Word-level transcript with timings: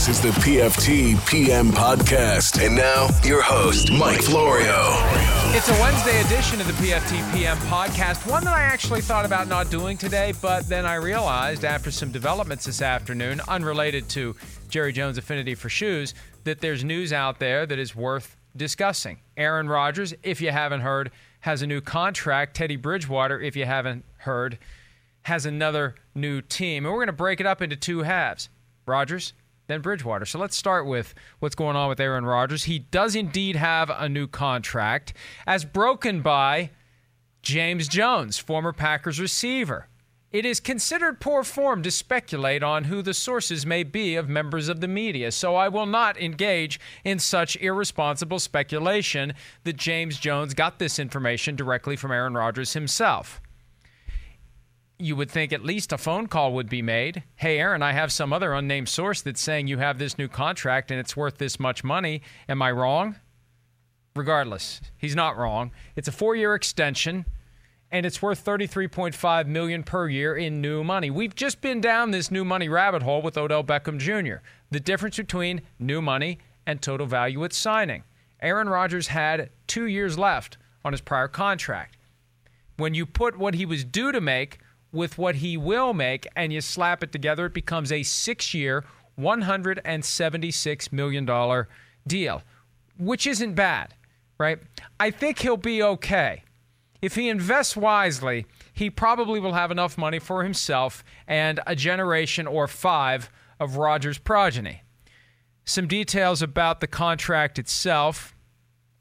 This 0.00 0.16
is 0.16 0.22
the 0.22 0.40
PFT 0.40 1.28
PM 1.28 1.68
podcast. 1.72 2.64
And 2.64 2.74
now, 2.74 3.10
your 3.22 3.42
host, 3.42 3.92
Mike 3.92 4.22
Florio. 4.22 4.94
It's 5.54 5.68
a 5.68 5.72
Wednesday 5.72 6.22
edition 6.22 6.58
of 6.58 6.66
the 6.66 6.72
PFT 6.72 7.34
PM 7.34 7.58
podcast, 7.58 8.26
one 8.26 8.42
that 8.44 8.56
I 8.56 8.62
actually 8.62 9.02
thought 9.02 9.26
about 9.26 9.46
not 9.46 9.68
doing 9.68 9.98
today, 9.98 10.32
but 10.40 10.66
then 10.66 10.86
I 10.86 10.94
realized 10.94 11.66
after 11.66 11.90
some 11.90 12.10
developments 12.12 12.64
this 12.64 12.80
afternoon, 12.80 13.42
unrelated 13.46 14.08
to 14.08 14.34
Jerry 14.70 14.94
Jones' 14.94 15.18
affinity 15.18 15.54
for 15.54 15.68
shoes, 15.68 16.14
that 16.44 16.62
there's 16.62 16.82
news 16.82 17.12
out 17.12 17.38
there 17.38 17.66
that 17.66 17.78
is 17.78 17.94
worth 17.94 18.38
discussing. 18.56 19.18
Aaron 19.36 19.68
Rodgers, 19.68 20.14
if 20.22 20.40
you 20.40 20.50
haven't 20.50 20.80
heard, 20.80 21.10
has 21.40 21.60
a 21.60 21.66
new 21.66 21.82
contract. 21.82 22.56
Teddy 22.56 22.76
Bridgewater, 22.76 23.38
if 23.38 23.54
you 23.54 23.66
haven't 23.66 24.06
heard, 24.16 24.58
has 25.24 25.44
another 25.44 25.94
new 26.14 26.40
team. 26.40 26.86
And 26.86 26.92
we're 26.94 27.00
going 27.00 27.08
to 27.08 27.12
break 27.12 27.38
it 27.38 27.44
up 27.44 27.60
into 27.60 27.76
two 27.76 28.04
halves 28.04 28.48
Rodgers, 28.86 29.34
then 29.70 29.80
Bridgewater. 29.80 30.24
So 30.24 30.38
let's 30.38 30.56
start 30.56 30.86
with 30.86 31.14
what's 31.38 31.54
going 31.54 31.76
on 31.76 31.88
with 31.88 32.00
Aaron 32.00 32.24
Rodgers. 32.24 32.64
He 32.64 32.78
does 32.78 33.14
indeed 33.14 33.56
have 33.56 33.90
a 33.90 34.08
new 34.08 34.26
contract, 34.26 35.12
as 35.46 35.64
broken 35.64 36.20
by 36.22 36.70
James 37.42 37.88
Jones, 37.88 38.38
former 38.38 38.72
Packers 38.72 39.20
receiver. 39.20 39.86
It 40.32 40.44
is 40.44 40.60
considered 40.60 41.20
poor 41.20 41.42
form 41.42 41.82
to 41.82 41.90
speculate 41.90 42.62
on 42.62 42.84
who 42.84 43.02
the 43.02 43.14
sources 43.14 43.66
may 43.66 43.82
be 43.82 44.14
of 44.14 44.28
members 44.28 44.68
of 44.68 44.80
the 44.80 44.86
media, 44.86 45.32
so 45.32 45.56
I 45.56 45.68
will 45.68 45.86
not 45.86 46.20
engage 46.20 46.78
in 47.02 47.18
such 47.18 47.56
irresponsible 47.56 48.38
speculation 48.38 49.34
that 49.64 49.76
James 49.76 50.20
Jones 50.20 50.54
got 50.54 50.78
this 50.78 51.00
information 51.00 51.56
directly 51.56 51.96
from 51.96 52.12
Aaron 52.12 52.34
Rodgers 52.34 52.74
himself 52.74 53.40
you 55.00 55.16
would 55.16 55.30
think 55.30 55.52
at 55.52 55.64
least 55.64 55.92
a 55.92 55.98
phone 55.98 56.26
call 56.26 56.52
would 56.52 56.68
be 56.68 56.82
made. 56.82 57.22
Hey, 57.36 57.58
Aaron, 57.58 57.82
I 57.82 57.92
have 57.92 58.12
some 58.12 58.32
other 58.32 58.52
unnamed 58.52 58.88
source 58.88 59.22
that's 59.22 59.40
saying 59.40 59.66
you 59.66 59.78
have 59.78 59.98
this 59.98 60.18
new 60.18 60.28
contract 60.28 60.90
and 60.90 61.00
it's 61.00 61.16
worth 61.16 61.38
this 61.38 61.58
much 61.58 61.82
money. 61.82 62.22
Am 62.48 62.62
I 62.62 62.70
wrong? 62.70 63.16
Regardless, 64.14 64.80
he's 64.96 65.14
not 65.14 65.36
wrong. 65.36 65.70
It's 65.96 66.08
a 66.08 66.12
four-year 66.12 66.54
extension, 66.54 67.26
and 67.92 68.04
it's 68.04 68.20
worth 68.20 68.44
33.5 68.44 69.46
million 69.46 69.82
per 69.82 70.08
year 70.08 70.34
in 70.34 70.60
new 70.60 70.82
money. 70.82 71.10
We've 71.10 71.34
just 71.34 71.60
been 71.60 71.80
down 71.80 72.10
this 72.10 72.30
new 72.30 72.44
money 72.44 72.68
rabbit 72.68 73.02
hole 73.02 73.22
with 73.22 73.38
Odell 73.38 73.64
Beckham 73.64 73.98
Jr. 73.98 74.42
The 74.70 74.80
difference 74.80 75.16
between 75.16 75.62
new 75.78 76.02
money 76.02 76.38
and 76.66 76.82
total 76.82 77.06
value 77.06 77.44
at 77.44 77.52
signing. 77.52 78.04
Aaron 78.42 78.68
Rodgers 78.68 79.08
had 79.08 79.50
two 79.66 79.86
years 79.86 80.18
left 80.18 80.58
on 80.84 80.92
his 80.92 81.00
prior 81.00 81.28
contract. 81.28 81.96
When 82.76 82.94
you 82.94 83.06
put 83.06 83.38
what 83.38 83.54
he 83.54 83.66
was 83.66 83.84
due 83.84 84.10
to 84.12 84.20
make 84.20 84.58
with 84.92 85.18
what 85.18 85.36
he 85.36 85.56
will 85.56 85.94
make 85.94 86.26
and 86.34 86.52
you 86.52 86.60
slap 86.60 87.02
it 87.02 87.12
together, 87.12 87.46
it 87.46 87.54
becomes 87.54 87.92
a 87.92 88.02
six 88.02 88.54
year, 88.54 88.84
$176 89.18 90.92
million 90.92 91.66
deal, 92.06 92.42
which 92.98 93.26
isn't 93.26 93.54
bad, 93.54 93.94
right? 94.38 94.58
I 94.98 95.10
think 95.10 95.40
he'll 95.40 95.56
be 95.56 95.82
okay. 95.82 96.44
If 97.02 97.14
he 97.14 97.28
invests 97.28 97.76
wisely, 97.76 98.46
he 98.72 98.90
probably 98.90 99.40
will 99.40 99.54
have 99.54 99.70
enough 99.70 99.96
money 99.96 100.18
for 100.18 100.42
himself 100.42 101.02
and 101.26 101.60
a 101.66 101.74
generation 101.74 102.46
or 102.46 102.66
five 102.66 103.30
of 103.58 103.76
Rodgers' 103.76 104.18
progeny. 104.18 104.82
Some 105.64 105.86
details 105.86 106.42
about 106.42 106.80
the 106.80 106.86
contract 106.86 107.58
itself 107.58 108.34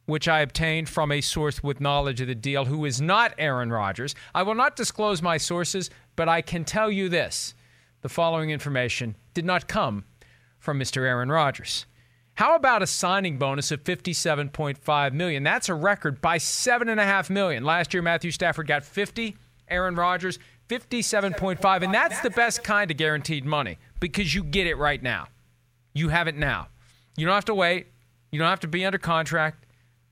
which 0.09 0.27
I 0.27 0.41
obtained 0.41 0.89
from 0.89 1.11
a 1.11 1.21
source 1.21 1.63
with 1.63 1.79
knowledge 1.79 2.19
of 2.19 2.27
the 2.27 2.35
deal 2.35 2.65
who 2.65 2.83
is 2.85 2.99
not 2.99 3.33
Aaron 3.37 3.71
Rodgers. 3.71 4.15
I 4.33 4.43
will 4.43 4.55
not 4.55 4.75
disclose 4.75 5.21
my 5.21 5.37
sources, 5.37 5.89
but 6.15 6.27
I 6.27 6.41
can 6.41 6.65
tell 6.65 6.91
you 6.91 7.07
this. 7.07 7.53
The 8.01 8.09
following 8.09 8.49
information 8.49 9.15
did 9.33 9.45
not 9.45 9.67
come 9.67 10.05
from 10.57 10.79
Mr. 10.79 11.05
Aaron 11.05 11.31
Rodgers. 11.31 11.85
How 12.35 12.55
about 12.55 12.81
a 12.81 12.87
signing 12.87 13.37
bonus 13.37 13.71
of 13.71 13.83
57.5 13.83 15.13
million? 15.13 15.43
That's 15.43 15.69
a 15.69 15.73
record 15.73 16.21
by 16.21 16.37
7.5 16.37 17.29
million. 17.29 17.63
Last 17.63 17.93
year, 17.93 18.01
Matthew 18.01 18.31
Stafford 18.31 18.67
got 18.67 18.83
50, 18.83 19.35
Aaron 19.67 19.95
Rodgers 19.95 20.39
57.5, 20.69 21.81
and 21.81 21.93
that's 21.93 22.21
the 22.21 22.29
best 22.29 22.63
kind 22.63 22.89
of 22.89 22.97
guaranteed 22.97 23.43
money 23.43 23.77
because 23.99 24.33
you 24.33 24.43
get 24.43 24.67
it 24.67 24.75
right 24.75 25.03
now. 25.03 25.27
You 25.93 26.09
have 26.09 26.27
it 26.27 26.37
now. 26.37 26.67
You 27.17 27.25
don't 27.25 27.35
have 27.35 27.45
to 27.45 27.55
wait. 27.55 27.87
You 28.31 28.39
don't 28.39 28.47
have 28.47 28.59
to 28.61 28.67
be 28.67 28.85
under 28.85 28.99
contract 28.99 29.65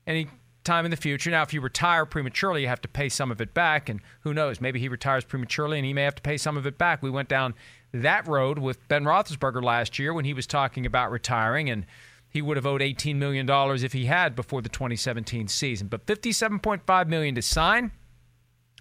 any 0.08 0.26
time 0.64 0.84
in 0.84 0.90
the 0.90 0.96
future. 0.96 1.30
Now, 1.30 1.42
if 1.42 1.54
you 1.54 1.60
retire 1.60 2.04
prematurely, 2.04 2.62
you 2.62 2.68
have 2.68 2.80
to 2.80 2.88
pay 2.88 3.08
some 3.08 3.30
of 3.30 3.40
it 3.40 3.54
back, 3.54 3.88
and 3.88 4.00
who 4.22 4.34
knows? 4.34 4.60
Maybe 4.60 4.80
he 4.80 4.88
retires 4.88 5.24
prematurely 5.24 5.78
and 5.78 5.86
he 5.86 5.92
may 5.92 6.02
have 6.02 6.16
to 6.16 6.22
pay 6.22 6.36
some 6.36 6.56
of 6.56 6.66
it 6.66 6.78
back. 6.78 7.02
We 7.02 7.10
went 7.10 7.28
down 7.28 7.54
that 7.92 8.26
road 8.26 8.58
with 8.58 8.86
Ben 8.88 9.04
Roethlisberger 9.04 9.62
last 9.62 9.98
year 9.98 10.12
when 10.12 10.24
he 10.24 10.34
was 10.34 10.46
talking 10.46 10.84
about 10.84 11.10
retiring, 11.10 11.70
and 11.70 11.86
he 12.28 12.42
would 12.42 12.56
have 12.56 12.66
owed 12.66 12.80
$18 12.80 13.16
million 13.16 13.48
if 13.48 13.92
he 13.92 14.06
had 14.06 14.34
before 14.34 14.60
the 14.60 14.68
2017 14.68 15.48
season. 15.48 15.88
But 15.88 16.06
57.5 16.06 17.06
million 17.06 17.34
to 17.34 17.42
sign. 17.42 17.92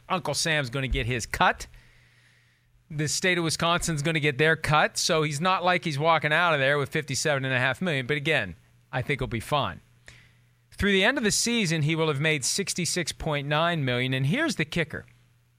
Uncle 0.09 0.33
Sam's 0.33 0.69
going 0.69 0.83
to 0.83 0.89
get 0.89 1.05
his 1.05 1.25
cut. 1.25 1.67
The 2.89 3.09
state 3.09 3.38
of 3.38 3.44
Wisconsin's 3.44 4.01
going 4.01 4.13
to 4.13 4.21
get 4.21 4.38
their 4.38 4.55
cut, 4.55 4.97
so 4.97 5.23
he's 5.23 5.41
not 5.41 5.63
like 5.63 5.83
he's 5.83 5.99
walking 5.99 6.31
out 6.31 6.53
of 6.53 6.61
there 6.61 6.77
with 6.77 6.89
57.5 6.89 7.81
million. 7.81 8.07
But 8.07 8.15
again, 8.15 8.55
I 8.94 9.01
think 9.01 9.19
he'll 9.19 9.27
be 9.27 9.41
fine. 9.41 9.81
Through 10.77 10.91
the 10.91 11.03
end 11.03 11.17
of 11.17 11.23
the 11.23 11.31
season, 11.31 11.81
he 11.81 11.95
will 11.95 12.07
have 12.07 12.19
made 12.19 12.43
66.9 12.43 13.81
million. 13.81 14.13
And 14.13 14.27
here's 14.27 14.55
the 14.57 14.65
kicker: 14.65 15.05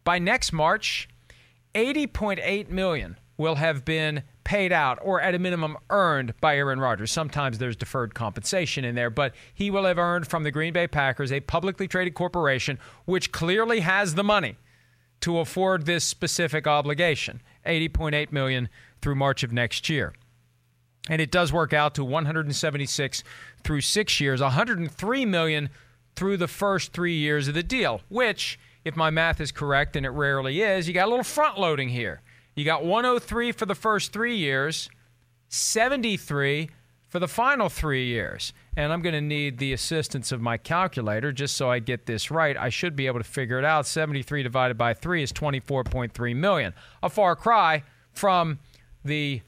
by 0.04 0.18
next 0.18 0.52
March, 0.52 1.08
80.8 1.74 2.70
million 2.70 3.18
will 3.36 3.56
have 3.56 3.84
been 3.84 4.22
paid 4.44 4.72
out, 4.72 4.98
or 5.02 5.20
at 5.20 5.34
a 5.34 5.38
minimum 5.38 5.76
earned 5.90 6.34
by 6.40 6.56
Aaron 6.56 6.80
Rodgers. 6.80 7.12
Sometimes 7.12 7.58
there's 7.58 7.76
deferred 7.76 8.14
compensation 8.14 8.84
in 8.84 8.94
there, 8.94 9.10
but 9.10 9.34
he 9.52 9.70
will 9.70 9.84
have 9.84 9.98
earned 9.98 10.26
from 10.26 10.42
the 10.42 10.50
Green 10.50 10.72
Bay 10.72 10.86
Packers, 10.86 11.30
a 11.30 11.40
publicly 11.40 11.86
traded 11.86 12.14
corporation, 12.14 12.78
which 13.04 13.30
clearly 13.30 13.80
has 13.80 14.14
the 14.14 14.24
money 14.24 14.56
to 15.20 15.38
afford 15.38 15.84
this 15.84 16.04
specific 16.04 16.66
obligation, 16.66 17.42
80.8 17.66 18.32
million 18.32 18.68
through 19.02 19.16
March 19.16 19.42
of 19.42 19.52
next 19.52 19.88
year. 19.88 20.14
And 21.08 21.20
it 21.22 21.30
does 21.30 21.52
work 21.52 21.72
out 21.72 21.94
to 21.94 22.04
176 22.04 23.24
through 23.64 23.80
6 23.80 24.20
years, 24.20 24.40
103 24.40 25.24
million 25.24 25.70
through 26.16 26.36
the 26.36 26.48
first 26.48 26.92
3 26.92 27.14
years 27.14 27.48
of 27.48 27.54
the 27.54 27.62
deal, 27.62 28.02
which 28.08 28.58
if 28.84 28.96
my 28.96 29.10
math 29.10 29.40
is 29.40 29.52
correct 29.52 29.96
and 29.96 30.04
it 30.04 30.10
rarely 30.10 30.60
is, 30.60 30.86
you 30.88 30.94
got 30.94 31.06
a 31.06 31.10
little 31.10 31.24
front 31.24 31.58
loading 31.58 31.88
here. 31.88 32.20
You 32.54 32.64
got 32.64 32.84
103 32.84 33.52
for 33.52 33.66
the 33.66 33.74
first 33.74 34.12
3 34.12 34.36
years, 34.36 34.90
73 35.48 36.70
for 37.08 37.18
the 37.18 37.28
final 37.28 37.68
3 37.68 38.04
years. 38.04 38.52
And 38.76 38.92
I'm 38.92 39.00
going 39.00 39.14
to 39.14 39.20
need 39.20 39.58
the 39.58 39.72
assistance 39.72 40.30
of 40.30 40.40
my 40.40 40.56
calculator 40.56 41.32
just 41.32 41.56
so 41.56 41.70
I 41.70 41.78
get 41.78 42.06
this 42.06 42.30
right. 42.30 42.56
I 42.56 42.68
should 42.68 42.96
be 42.96 43.06
able 43.06 43.20
to 43.20 43.24
figure 43.24 43.58
it 43.58 43.64
out. 43.64 43.86
73 43.86 44.42
divided 44.42 44.76
by 44.76 44.92
3 44.92 45.22
is 45.22 45.32
24.3 45.32 46.36
million. 46.36 46.74
A 47.02 47.08
far 47.08 47.34
cry 47.34 47.82
from 48.12 48.58
the 49.04 49.40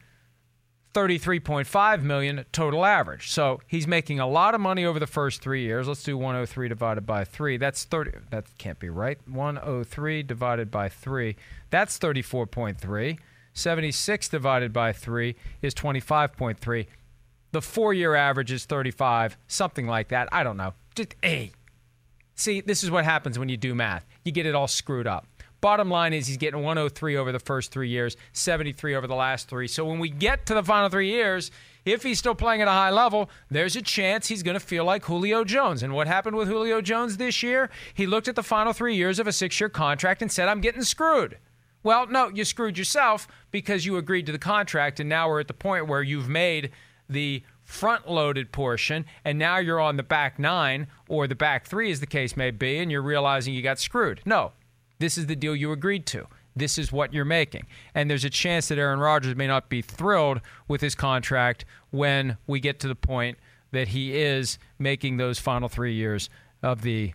33.5 0.92 2.02
million 2.02 2.44
total 2.52 2.84
average. 2.84 3.31
So 3.31 3.60
he's 3.66 3.87
making 3.87 4.19
a 4.19 4.26
lot 4.26 4.54
of 4.54 4.60
money 4.60 4.84
over 4.84 4.98
the 4.98 5.06
first 5.06 5.40
3 5.40 5.62
years. 5.62 5.87
Let's 5.87 6.02
do 6.02 6.16
103 6.16 6.69
divided 6.69 7.06
by 7.06 7.25
3. 7.25 7.56
That's 7.56 7.84
30 7.84 8.12
that 8.31 8.46
can't 8.58 8.78
be 8.78 8.88
right. 8.88 9.19
103 9.28 10.22
divided 10.22 10.70
by 10.70 10.88
3. 10.88 11.37
That's 11.70 11.98
34.3. 11.98 13.19
76 13.52 14.28
divided 14.28 14.72
by 14.72 14.92
3 14.92 15.37
is 15.62 15.75
25.3. 15.75 16.87
The 17.52 17.60
4-year 17.60 18.14
average 18.14 18.52
is 18.52 18.64
35, 18.64 19.37
something 19.48 19.87
like 19.87 20.08
that. 20.08 20.28
I 20.31 20.44
don't 20.44 20.56
know. 20.56 20.75
Just 20.94 21.14
hey. 21.22 21.52
See, 22.37 22.60
this 22.60 22.82
is 22.82 22.90
what 22.90 23.04
happens 23.04 23.38
when 23.38 23.48
you 23.48 23.56
do 23.56 23.75
math. 23.75 24.06
You 24.25 24.32
get 24.32 24.46
it 24.46 24.54
all 24.54 24.69
screwed 24.69 25.06
up. 25.06 25.26
Bottom 25.61 25.91
line 25.91 26.12
is 26.12 26.27
he's 26.27 26.39
getting 26.39 26.62
103 26.62 27.17
over 27.17 27.33
the 27.33 27.39
first 27.39 27.71
three 27.71 27.89
years, 27.89 28.17
73 28.33 28.95
over 28.95 29.07
the 29.07 29.15
last 29.15 29.49
three. 29.49 29.69
So 29.69 29.85
when 29.85 29.99
we 29.99 30.09
get 30.09 30.47
to 30.47 30.55
the 30.55 30.62
final 30.62 30.89
three 30.89 31.11
years, 31.11 31.51
if 31.85 32.03
he's 32.03 32.19
still 32.19 32.35
playing 32.35 32.62
at 32.62 32.69
a 32.69 32.73
high 32.73 32.91
level, 32.91 33.29
there's 33.51 33.77
a 33.77 33.83
chance 33.83 34.29
he's 34.29 34.43
going 34.43 34.59
to 34.59 34.65
feel 34.65 34.85
like 34.85 35.05
Julio 35.05 35.45
Jones. 35.45 35.83
And 35.83 35.95
what 35.95 36.07
happened 36.07 36.37
with 36.37 36.49
Julio 36.49 36.81
Jones 36.81 37.17
this 37.17 37.43
year? 37.43 37.71
He 37.93 38.07
looked 38.07 38.29
at 38.29 38.37
the 38.37 38.43
final 38.43 38.73
three 38.73 38.97
years 38.97 39.19
of 39.19 39.27
a 39.27 39.33
six 39.33 39.61
year 39.61 39.69
contract 39.69 40.23
and 40.23 40.33
said, 40.33 40.49
I'm 40.49 40.61
getting 40.61 40.83
screwed. 40.83 41.39
Well, 41.83 42.07
no, 42.07 42.29
you 42.29 42.45
screwed 42.45 42.77
yourself 42.77 43.27
because 43.51 43.87
you 43.87 43.97
agreed 43.97 44.27
to 44.27 44.33
the 44.33 44.39
contract, 44.39 45.01
and 45.01 45.09
now 45.09 45.29
we're 45.29 45.41
at 45.41 45.49
the 45.49 45.55
point 45.55 45.89
where 45.89 46.03
you've 46.03 46.29
made 46.29 46.71
the 47.09 47.43
front 47.65 48.11
loaded 48.11 48.53
portion, 48.53 49.07
and 49.25 49.39
now 49.39 49.57
you're 49.59 49.81
on 49.81 49.97
the 49.97 50.03
back 50.03 50.39
nine 50.39 50.89
or 51.09 51.27
the 51.27 51.35
back 51.35 51.67
three, 51.67 51.91
as 51.91 52.01
the 52.01 52.07
case 52.07 52.37
may 52.37 52.51
be, 52.51 52.79
and 52.79 52.91
you're 52.91 53.01
realizing 53.01 53.55
you 53.55 53.62
got 53.62 53.79
screwed. 53.79 54.21
No, 54.27 54.53
this 55.00 55.19
is 55.19 55.26
the 55.26 55.35
deal 55.35 55.56
you 55.56 55.73
agreed 55.73 56.06
to. 56.06 56.26
This 56.55 56.79
is 56.79 56.93
what 56.93 57.12
you're 57.12 57.25
making. 57.25 57.67
And 57.94 58.11
there's 58.11 58.25
a 58.25 58.31
chance 58.31 58.69
that 58.69 58.79
Aaron 58.79 59.00
Rodgers 59.00 59.35
may 59.35 59.47
not 59.47 59.69
be 59.69 59.82
thrilled 59.82 60.41
with 60.69 60.81
his 60.81 60.94
contract 60.94 61.64
when 61.91 62.37
we 62.47 62.61
get 62.61 62.79
to 62.81 62.88
the 62.88 62.94
point 62.94 63.38
that 63.73 63.88
he 63.88 64.17
is 64.17 64.58
making 64.79 65.17
those 65.17 65.38
final 65.38 65.69
three 65.69 65.94
years 65.94 66.29
of 66.62 66.82
the 66.82 67.12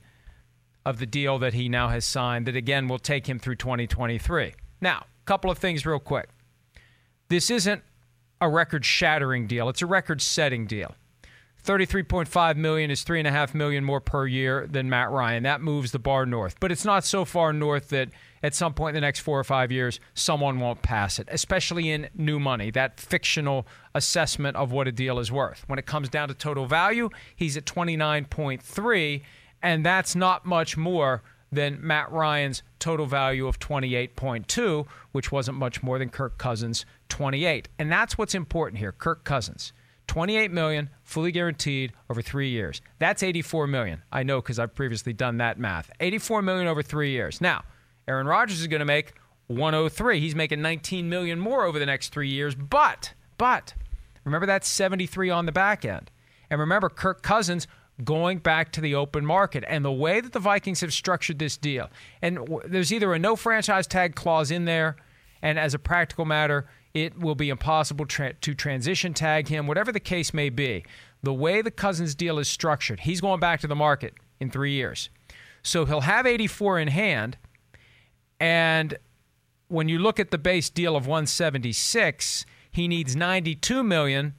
of 0.86 1.00
the 1.00 1.06
deal 1.06 1.40
that 1.40 1.54
he 1.54 1.68
now 1.68 1.90
has 1.90 2.06
signed 2.06 2.46
that 2.46 2.56
again 2.56 2.88
will 2.88 3.00
take 3.00 3.28
him 3.28 3.40
through 3.40 3.56
2023. 3.56 4.54
Now, 4.82 4.98
a 5.00 5.26
couple 5.26 5.50
of 5.50 5.58
things 5.58 5.84
real 5.84 5.98
quick. 5.98 6.30
This 7.28 7.50
isn't 7.50 7.82
a 8.40 8.48
record-shattering 8.48 9.48
deal; 9.48 9.68
it's 9.68 9.82
a 9.82 9.88
record-setting 9.88 10.68
deal. 10.68 10.96
33.5 11.66 12.58
million 12.58 12.92
is 12.92 13.04
3.5 13.04 13.56
million 13.56 13.84
more 13.84 14.00
per 14.00 14.28
year 14.28 14.68
than 14.68 14.90
Matt 14.90 15.10
Ryan. 15.10 15.44
That 15.44 15.62
moves 15.62 15.92
the 15.92 16.00
bar 16.00 16.26
north. 16.26 16.56
But 16.60 16.72
it's 16.72 16.86
not 16.86 17.04
so 17.04 17.26
far 17.26 17.54
north 17.54 17.90
that 17.90 18.10
at 18.44 18.54
some 18.54 18.74
point 18.74 18.96
in 18.96 19.02
the 19.02 19.06
next 19.06 19.22
four 19.22 19.40
or 19.40 19.44
five 19.44 19.72
years, 19.72 20.00
someone 20.14 20.60
won't 20.60 20.84
pass 20.84 21.18
it, 21.18 21.28
especially 21.32 21.90
in 21.90 22.08
new 22.14 22.40
money, 22.40 22.70
that 22.72 23.00
fictional 23.00 23.66
assessment 23.96 24.56
of 24.56 24.72
what 24.72 24.88
a 24.88 24.92
deal 24.92 25.18
is 25.18 25.32
worth. 25.32 25.64
When 25.68 25.80
it 25.80 25.88
comes 25.88 26.10
down 26.10 26.28
to 26.28 26.36
total 26.36 26.68
value, 26.68 27.10
he's 27.36 27.58
at 27.58 27.66
29.3, 27.66 29.22
and 29.64 29.84
that's 29.84 30.16
not 30.16 30.46
much 30.46 30.78
more 30.78 31.24
than 31.52 31.80
Matt 31.82 32.12
Ryan's 32.12 32.62
total 32.78 33.08
value 33.08 33.48
of 33.48 33.60
28.2, 33.60 34.86
which 35.12 35.32
wasn't 35.32 35.58
much 35.58 35.82
more 35.82 35.98
than 35.98 36.10
Kirk 36.10 36.38
Cousins' 36.38 36.86
28. 37.10 37.70
And 37.80 37.92
that's 37.92 38.18
what's 38.18 38.36
important 38.36 38.78
here. 38.78 38.92
Kirk 38.92 39.24
Cousins 39.24 39.74
28 40.08 40.52
million 40.52 40.90
fully 41.04 41.32
guaranteed 41.32 41.94
over 42.10 42.22
3 42.22 42.50
years. 42.50 42.82
That's 43.00 43.24
84 43.24 43.68
million. 43.68 44.04
I 44.12 44.24
know 44.24 44.42
cuz 44.42 44.60
I've 44.60 44.76
previously 44.76 45.14
done 45.14 45.38
that 45.38 45.60
math. 45.60 45.92
84 46.00 46.42
million 46.42 46.68
over 46.68 46.82
3 46.82 47.10
years. 47.10 47.42
Now, 47.42 47.64
Aaron 48.08 48.28
Rodgers 48.28 48.62
is 48.62 48.68
going 48.68 48.80
to 48.80 48.86
make 48.86 49.14
103. 49.48 50.20
He's 50.20 50.36
making 50.36 50.62
19 50.62 51.10
million 51.10 51.40
more 51.40 51.66
over 51.66 51.80
the 51.80 51.86
next 51.86 52.10
3 52.10 52.30
years, 52.30 52.56
but 52.56 53.14
but 53.38 53.74
remember 54.24 54.46
that's 54.46 54.68
73 54.68 55.30
on 55.30 55.46
the 55.46 55.52
back 55.52 55.86
end. 55.86 56.12
And 56.50 56.60
remember 56.60 56.90
Kirk 56.90 57.22
Cousins 57.22 57.68
going 58.04 58.40
back 58.40 58.72
to 58.74 58.82
the 58.82 58.96
open 58.96 59.26
market 59.26 59.64
and 59.68 59.86
the 59.86 59.92
way 59.92 60.20
that 60.20 60.34
the 60.34 60.40
Vikings 60.40 60.82
have 60.82 60.94
structured 60.94 61.40
this 61.40 61.58
deal. 61.58 61.90
And 62.22 62.40
there's 62.66 62.92
either 62.92 63.14
a 63.14 63.20
no 63.20 63.36
franchise 63.36 63.88
tag 63.88 64.16
clause 64.16 64.52
in 64.52 64.66
there 64.66 64.98
and 65.42 65.58
as 65.60 65.74
a 65.74 65.80
practical 65.80 66.26
matter, 66.26 66.68
it 66.96 67.20
will 67.20 67.36
be 67.36 67.50
impossible 67.50 68.06
tra- 68.06 68.34
to 68.34 68.56
transition 68.56 69.14
tag 69.14 69.50
him, 69.50 69.68
whatever 69.68 69.92
the 69.92 70.00
case 70.00 70.34
may 70.34 70.50
be. 70.50 70.84
The 71.22 71.34
way 71.34 71.62
the 71.62 71.70
Cousins 71.70 72.16
deal 72.16 72.40
is 72.40 72.48
structured, 72.48 73.02
he's 73.02 73.22
going 73.22 73.42
back 73.42 73.60
to 73.60 73.68
the 73.68 73.76
market 73.76 74.14
in 74.40 74.50
three 74.50 74.72
years. 74.72 75.10
So 75.62 75.86
he'll 75.86 76.02
have 76.02 76.26
84 76.26 76.80
in 76.80 76.88
hand. 76.88 77.38
And 78.40 78.98
when 79.68 79.90
you 79.90 80.00
look 80.00 80.20
at 80.20 80.32
the 80.32 80.38
base 80.38 80.70
deal 80.70 80.96
of 80.96 81.06
176, 81.06 82.46
he 82.72 82.88
needs 82.88 83.16
92 83.16 83.84
million 83.84 84.36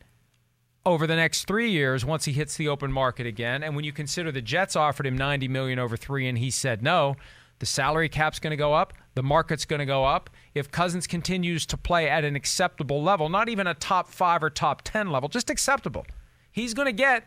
over 0.86 1.06
the 1.06 1.16
next 1.16 1.46
three 1.46 1.70
years 1.70 2.04
once 2.04 2.24
he 2.24 2.32
hits 2.32 2.56
the 2.56 2.68
open 2.68 2.90
market 2.90 3.26
again. 3.26 3.62
And 3.62 3.76
when 3.76 3.84
you 3.84 3.92
consider 3.92 4.32
the 4.32 4.40
Jets 4.40 4.76
offered 4.76 5.06
him 5.06 5.18
90 5.18 5.48
million 5.48 5.78
over 5.78 5.96
three 5.96 6.26
and 6.26 6.38
he 6.38 6.50
said 6.50 6.82
no, 6.82 7.16
the 7.58 7.66
salary 7.66 8.08
cap's 8.08 8.38
going 8.38 8.52
to 8.52 8.56
go 8.56 8.72
up, 8.72 8.94
the 9.14 9.22
market's 9.22 9.64
going 9.66 9.80
to 9.80 9.86
go 9.86 10.04
up. 10.04 10.30
If 10.56 10.70
Cousins 10.70 11.06
continues 11.06 11.66
to 11.66 11.76
play 11.76 12.08
at 12.08 12.24
an 12.24 12.34
acceptable 12.34 13.02
level, 13.02 13.28
not 13.28 13.50
even 13.50 13.66
a 13.66 13.74
top 13.74 14.08
five 14.08 14.42
or 14.42 14.48
top 14.48 14.80
10 14.82 15.10
level, 15.10 15.28
just 15.28 15.50
acceptable, 15.50 16.06
he's 16.50 16.72
going 16.72 16.86
to 16.86 16.92
get 16.92 17.24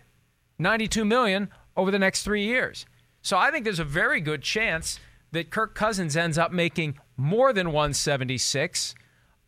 92 0.58 1.06
million 1.06 1.50
over 1.78 1.92
the 1.92 2.00
next 2.00 2.24
three 2.24 2.44
years. 2.44 2.88
So 3.22 3.38
I 3.38 3.52
think 3.52 3.66
there's 3.66 3.78
a 3.78 3.86
very 3.86 4.20
good 4.20 4.42
chance 4.42 5.00
that 5.32 5.52
Kirk 5.52 5.76
Cousins 5.76 6.18
ends 6.18 6.40
up 6.40 6.52
making 6.52 6.98
more 7.18 7.54
than 7.54 7.68
176 7.68 8.96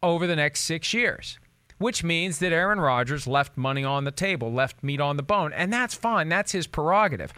over 0.04 0.28
the 0.28 0.36
next 0.36 0.62
six 0.62 0.94
years, 0.94 1.40
which 1.80 2.04
means 2.04 2.38
that 2.38 2.54
Aaron 2.54 2.80
Rodgers 2.80 3.26
left 3.26 3.58
money 3.58 3.84
on 3.84 4.04
the 4.04 4.12
table, 4.12 4.54
left 4.54 4.84
meat 4.84 5.02
on 5.02 5.18
the 5.18 5.24
bone, 5.24 5.54
and 5.54 5.74
that's 5.74 5.96
fine. 5.96 6.30
That's 6.30 6.52
his 6.52 6.68
prerogative. 6.68 7.34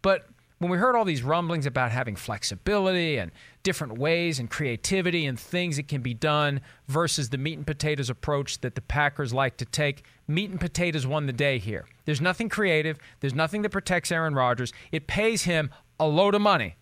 But 0.00 0.26
when 0.62 0.70
we 0.70 0.78
heard 0.78 0.94
all 0.94 1.04
these 1.04 1.22
rumblings 1.22 1.66
about 1.66 1.90
having 1.90 2.14
flexibility 2.14 3.16
and 3.16 3.32
different 3.62 3.98
ways 3.98 4.38
and 4.38 4.48
creativity 4.48 5.26
and 5.26 5.38
things 5.38 5.76
that 5.76 5.88
can 5.88 6.02
be 6.02 6.14
done 6.14 6.60
versus 6.88 7.30
the 7.30 7.38
meat 7.38 7.58
and 7.58 7.66
potatoes 7.66 8.08
approach 8.08 8.60
that 8.60 8.74
the 8.74 8.80
Packers 8.80 9.34
like 9.34 9.56
to 9.56 9.64
take, 9.64 10.04
meat 10.28 10.50
and 10.50 10.60
potatoes 10.60 11.06
won 11.06 11.26
the 11.26 11.32
day 11.32 11.58
here. 11.58 11.86
There's 12.04 12.20
nothing 12.20 12.48
creative, 12.48 12.98
there's 13.20 13.34
nothing 13.34 13.62
that 13.62 13.70
protects 13.70 14.12
Aaron 14.12 14.34
Rodgers. 14.34 14.72
It 14.92 15.06
pays 15.06 15.42
him 15.42 15.70
a 15.98 16.06
load 16.06 16.34
of 16.34 16.40
money, 16.40 16.76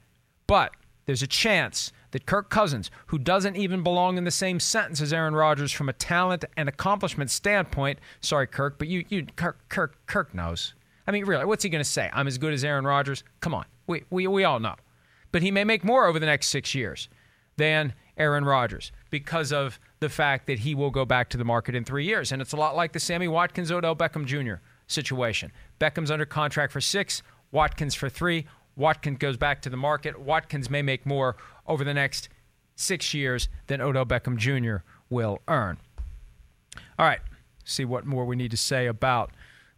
but 0.47 0.73
there's 1.06 1.23
a 1.23 1.26
chance 1.26 1.93
that 2.11 2.26
Kirk 2.26 2.50
Cousins, 2.50 2.91
who 3.06 3.19
doesn't 3.19 3.56
even 3.56 3.83
belong 3.83 4.19
in 4.19 4.25
the 4.25 4.31
same 4.31 4.61
sentence 4.61 5.00
as 5.00 5.12
Aaron 5.12 5.35
Rodgers 5.35 5.73
from 5.73 5.88
a 5.88 5.93
talent 5.93 6.44
and 6.56 6.69
accomplishment 6.69 7.31
standpoint, 7.31 7.99
sorry, 8.21 8.47
Kirk, 8.47 8.79
but 8.79 8.88
you, 8.88 9.05
you 9.09 9.26
Kirk, 9.37 9.59
Kirk, 9.69 10.06
Kirk 10.06 10.35
knows. 10.35 10.75
I 11.06 11.11
mean, 11.11 11.25
really, 11.25 11.44
what's 11.44 11.64
he 11.64 11.70
going 11.70 11.82
to 11.82 11.91
say? 11.91 12.11
I'm 12.12 12.26
as 12.26 12.38
good 12.38 12.52
as 12.52 12.64
Aaron 12.64 12.85
Rodgers? 12.85 13.25
Come 13.41 13.55
on. 13.55 13.64
We, 13.87 14.05
we, 14.11 14.26
we 14.26 14.44
all 14.44 14.61
know. 14.61 14.76
But 15.32 15.43
he 15.43 15.50
may 15.50 15.64
make 15.64 15.85
more 15.85 16.06
over 16.06 16.19
the 16.19 16.26
next 16.26 16.49
six 16.49 16.75
years 16.75 17.08
than 17.56 17.94
Aaron 18.17 18.44
Rodgers 18.44 18.93
because 19.11 19.52
of 19.52 19.81
the 20.00 20.08
fact 20.08 20.47
that 20.47 20.61
he 20.61 20.75
will 20.75 20.91
go 20.91 21.05
back 21.05 21.29
to 21.31 21.37
the 21.37 21.44
market 21.44 21.75
in 21.75 21.85
three 21.85 22.05
years. 22.05 22.32
And 22.32 22.43
it's 22.43 22.52
a 22.52 22.56
lot 22.56 22.76
like 22.76 22.93
the 22.93 23.00
Sammy 23.00 23.29
Watkins 23.29 23.70
Odell 23.70 23.97
Beckham 23.97 24.25
Jr. 24.26 24.62
situation. 24.87 25.52
Beckham's 25.79 26.11
under 26.11 26.26
contract 26.26 26.73
for 26.73 26.81
six, 26.81 27.23
Watkins 27.52 27.94
for 27.94 28.08
three. 28.08 28.47
Watkins 28.76 29.19
goes 29.19 29.37
back 29.37 29.62
to 29.62 29.70
the 29.70 29.76
market. 29.76 30.20
Watkins 30.20 30.70
may 30.70 30.82
make 30.82 31.05
more 31.05 31.37
over 31.67 31.85
the 31.85 31.94
next 31.94 32.29
six 32.76 33.12
years 33.12 33.49
than 33.67 33.81
Odell 33.81 34.06
Beckham 34.06 34.37
Jr. 34.37 34.85
will 35.08 35.41
earn. 35.49 35.79
All 36.99 37.06
right, 37.06 37.20
see 37.64 37.85
what 37.85 38.06
more 38.06 38.25
we 38.25 38.37
need 38.37 38.50
to 38.50 38.56
say 38.56 38.87
about 38.87 39.31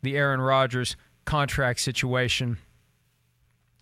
the 0.02 0.16
Aaron 0.16 0.40
Rodgers 0.40 0.96
contract 1.24 1.80
situation. 1.80 2.58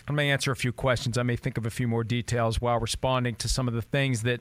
I 0.09 0.13
may 0.13 0.31
answer 0.31 0.51
a 0.51 0.57
few 0.57 0.73
questions. 0.73 1.17
I 1.17 1.23
may 1.23 1.37
think 1.37 1.57
of 1.57 1.67
a 1.67 1.71
few 1.71 1.87
more 1.87 2.05
details 2.05 2.61
while 2.61 2.79
responding 2.79 3.37
to 3.37 3.49
some 3.49 3.69
of 3.69 3.75
the 3.75 3.83
things 3.83 4.23
that 4.23 4.41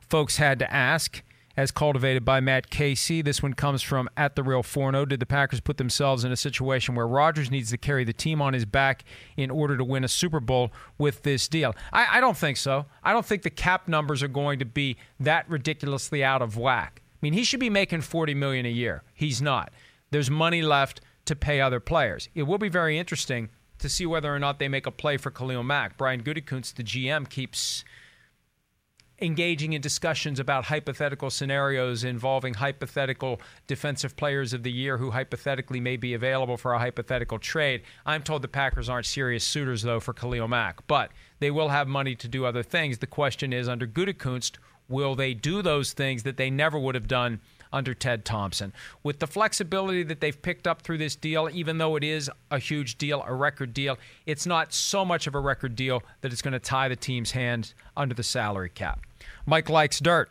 folks 0.00 0.36
had 0.36 0.58
to 0.60 0.72
ask. 0.72 1.22
As 1.56 1.72
cultivated 1.72 2.24
by 2.24 2.40
Matt 2.40 2.70
Casey, 2.70 3.22
this 3.22 3.42
one 3.42 3.54
comes 3.54 3.82
from 3.82 4.08
at 4.16 4.34
the 4.34 4.42
real 4.42 4.62
Forno. 4.62 5.04
Did 5.04 5.20
the 5.20 5.26
Packers 5.26 5.60
put 5.60 5.78
themselves 5.78 6.24
in 6.24 6.30
a 6.30 6.36
situation 6.36 6.94
where 6.94 7.06
Rodgers 7.06 7.50
needs 7.50 7.70
to 7.70 7.76
carry 7.76 8.04
the 8.04 8.12
team 8.12 8.40
on 8.40 8.54
his 8.54 8.64
back 8.64 9.04
in 9.36 9.50
order 9.50 9.76
to 9.76 9.84
win 9.84 10.04
a 10.04 10.08
Super 10.08 10.40
Bowl 10.40 10.72
with 10.96 11.22
this 11.22 11.48
deal? 11.48 11.74
I, 11.92 12.18
I 12.18 12.20
don't 12.20 12.36
think 12.36 12.56
so. 12.56 12.86
I 13.02 13.12
don't 13.12 13.26
think 13.26 13.42
the 13.42 13.50
cap 13.50 13.88
numbers 13.88 14.22
are 14.22 14.28
going 14.28 14.60
to 14.60 14.64
be 14.64 14.96
that 15.18 15.50
ridiculously 15.50 16.22
out 16.22 16.40
of 16.40 16.56
whack. 16.56 17.02
I 17.14 17.18
mean, 17.20 17.32
he 17.32 17.44
should 17.44 17.60
be 17.60 17.68
making 17.68 18.02
40 18.02 18.32
million 18.34 18.64
a 18.64 18.70
year. 18.70 19.02
He's 19.12 19.42
not. 19.42 19.72
There's 20.12 20.30
money 20.30 20.62
left 20.62 21.00
to 21.30 21.36
pay 21.36 21.60
other 21.60 21.78
players. 21.78 22.28
It 22.34 22.42
will 22.42 22.58
be 22.58 22.68
very 22.68 22.98
interesting 22.98 23.50
to 23.78 23.88
see 23.88 24.04
whether 24.04 24.34
or 24.34 24.40
not 24.40 24.58
they 24.58 24.66
make 24.66 24.84
a 24.84 24.90
play 24.90 25.16
for 25.16 25.30
Khalil 25.30 25.62
Mack. 25.62 25.96
Brian 25.96 26.24
Gutekunst, 26.24 26.74
the 26.74 26.82
GM, 26.82 27.30
keeps 27.30 27.84
engaging 29.20 29.72
in 29.72 29.80
discussions 29.80 30.40
about 30.40 30.64
hypothetical 30.64 31.30
scenarios 31.30 32.02
involving 32.02 32.54
hypothetical 32.54 33.40
defensive 33.68 34.16
players 34.16 34.52
of 34.52 34.64
the 34.64 34.72
year 34.72 34.98
who 34.98 35.12
hypothetically 35.12 35.78
may 35.78 35.96
be 35.96 36.14
available 36.14 36.56
for 36.56 36.72
a 36.72 36.80
hypothetical 36.80 37.38
trade. 37.38 37.82
I'm 38.04 38.24
told 38.24 38.42
the 38.42 38.48
Packers 38.48 38.88
aren't 38.88 39.06
serious 39.06 39.44
suitors, 39.44 39.82
though, 39.82 40.00
for 40.00 40.12
Khalil 40.12 40.48
Mack, 40.48 40.84
but 40.88 41.12
they 41.38 41.52
will 41.52 41.68
have 41.68 41.86
money 41.86 42.16
to 42.16 42.26
do 42.26 42.44
other 42.44 42.64
things. 42.64 42.98
The 42.98 43.06
question 43.06 43.52
is, 43.52 43.68
under 43.68 43.86
Gutekunst, 43.86 44.58
will 44.88 45.14
they 45.14 45.32
do 45.32 45.62
those 45.62 45.92
things 45.92 46.24
that 46.24 46.38
they 46.38 46.50
never 46.50 46.76
would 46.76 46.96
have 46.96 47.06
done 47.06 47.40
under 47.72 47.94
Ted 47.94 48.24
Thompson. 48.24 48.72
With 49.02 49.18
the 49.18 49.26
flexibility 49.26 50.02
that 50.04 50.20
they've 50.20 50.40
picked 50.40 50.66
up 50.66 50.82
through 50.82 50.98
this 50.98 51.16
deal, 51.16 51.48
even 51.52 51.78
though 51.78 51.96
it 51.96 52.04
is 52.04 52.30
a 52.50 52.58
huge 52.58 52.98
deal, 52.98 53.24
a 53.26 53.34
record 53.34 53.74
deal, 53.74 53.98
it's 54.26 54.46
not 54.46 54.72
so 54.72 55.04
much 55.04 55.26
of 55.26 55.34
a 55.34 55.40
record 55.40 55.76
deal 55.76 56.02
that 56.20 56.32
it's 56.32 56.42
going 56.42 56.52
to 56.52 56.58
tie 56.58 56.88
the 56.88 56.96
team's 56.96 57.32
hands 57.32 57.74
under 57.96 58.14
the 58.14 58.22
salary 58.22 58.70
cap. 58.70 59.00
Mike 59.46 59.68
likes 59.68 60.00
dirt. 60.00 60.30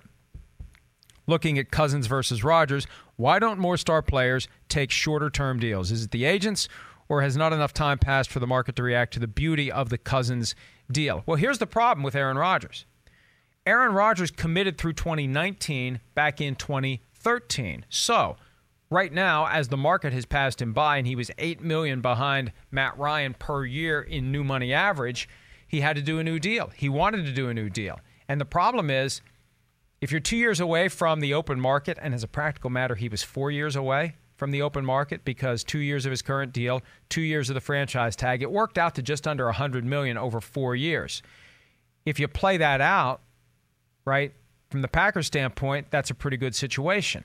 Looking 1.27 1.59
at 1.59 1.69
Cousins 1.69 2.07
versus 2.07 2.43
Rodgers, 2.43 2.87
why 3.15 3.37
don't 3.37 3.59
more 3.59 3.77
star 3.77 4.01
players 4.01 4.47
take 4.67 4.89
shorter 4.89 5.29
term 5.29 5.59
deals? 5.59 5.91
Is 5.91 6.05
it 6.05 6.11
the 6.11 6.25
agents 6.25 6.67
or 7.07 7.21
has 7.21 7.37
not 7.37 7.53
enough 7.53 7.73
time 7.73 7.99
passed 7.99 8.31
for 8.31 8.39
the 8.39 8.47
market 8.47 8.75
to 8.77 8.83
react 8.83 9.13
to 9.13 9.19
the 9.19 9.27
beauty 9.27 9.71
of 9.71 9.89
the 9.89 9.97
Cousins 9.97 10.55
deal? 10.91 11.23
Well, 11.25 11.37
here's 11.37 11.59
the 11.59 11.67
problem 11.67 12.03
with 12.03 12.15
Aaron 12.15 12.37
Rodgers. 12.37 12.85
Aaron 13.65 13.93
Rodgers 13.93 14.31
committed 14.31 14.77
through 14.77 14.93
2019 14.93 15.99
back 16.15 16.41
in 16.41 16.55
2013. 17.19 17.85
So, 17.89 18.37
right 18.89 19.13
now 19.13 19.47
as 19.47 19.67
the 19.67 19.77
market 19.77 20.13
has 20.13 20.25
passed 20.25 20.61
him 20.61 20.73
by 20.73 20.97
and 20.97 21.05
he 21.05 21.15
was 21.15 21.29
8 21.37 21.61
million 21.61 22.01
behind 22.01 22.51
Matt 22.71 22.97
Ryan 22.97 23.35
per 23.35 23.65
year 23.65 24.01
in 24.01 24.31
new 24.31 24.43
money 24.43 24.73
average, 24.73 25.29
he 25.67 25.81
had 25.81 25.95
to 25.95 26.01
do 26.01 26.17
a 26.19 26.23
new 26.23 26.39
deal. 26.39 26.71
He 26.75 26.89
wanted 26.89 27.25
to 27.25 27.31
do 27.31 27.49
a 27.49 27.53
new 27.53 27.69
deal. 27.69 27.99
And 28.27 28.39
the 28.41 28.45
problem 28.45 28.89
is 28.89 29.21
If 30.01 30.11
you're 30.11 30.21
two 30.21 30.37
years 30.37 30.61
away 30.61 30.87
from 30.87 31.19
the 31.19 31.33
open 31.33 31.59
market, 31.59 31.97
and 32.01 32.13
as 32.13 32.23
a 32.23 32.27
practical 32.27 32.69
matter, 32.69 32.95
he 32.95 33.09
was 33.09 33.21
four 33.21 33.51
years 33.51 33.75
away 33.75 34.15
from 34.37 34.51
the 34.51 34.61
open 34.61 34.85
market 34.85 35.25
because 35.25 35.61
two 35.61 35.79
years 35.79 36.05
of 36.05 36.11
his 36.11 36.21
current 36.21 36.53
deal, 36.53 36.81
two 37.09 37.19
years 37.19 37.49
of 37.49 37.53
the 37.53 37.59
franchise 37.59 38.15
tag, 38.15 38.41
it 38.41 38.49
worked 38.49 38.77
out 38.77 38.95
to 38.95 39.01
just 39.01 39.27
under 39.27 39.43
100 39.45 39.83
million 39.83 40.17
over 40.17 40.39
four 40.39 40.73
years. 40.73 41.21
If 42.05 42.17
you 42.17 42.29
play 42.29 42.55
that 42.55 42.79
out, 42.79 43.19
right, 44.05 44.33
from 44.69 44.81
the 44.81 44.87
Packers 44.87 45.27
standpoint, 45.27 45.87
that's 45.89 46.09
a 46.09 46.15
pretty 46.15 46.37
good 46.37 46.55
situation. 46.55 47.23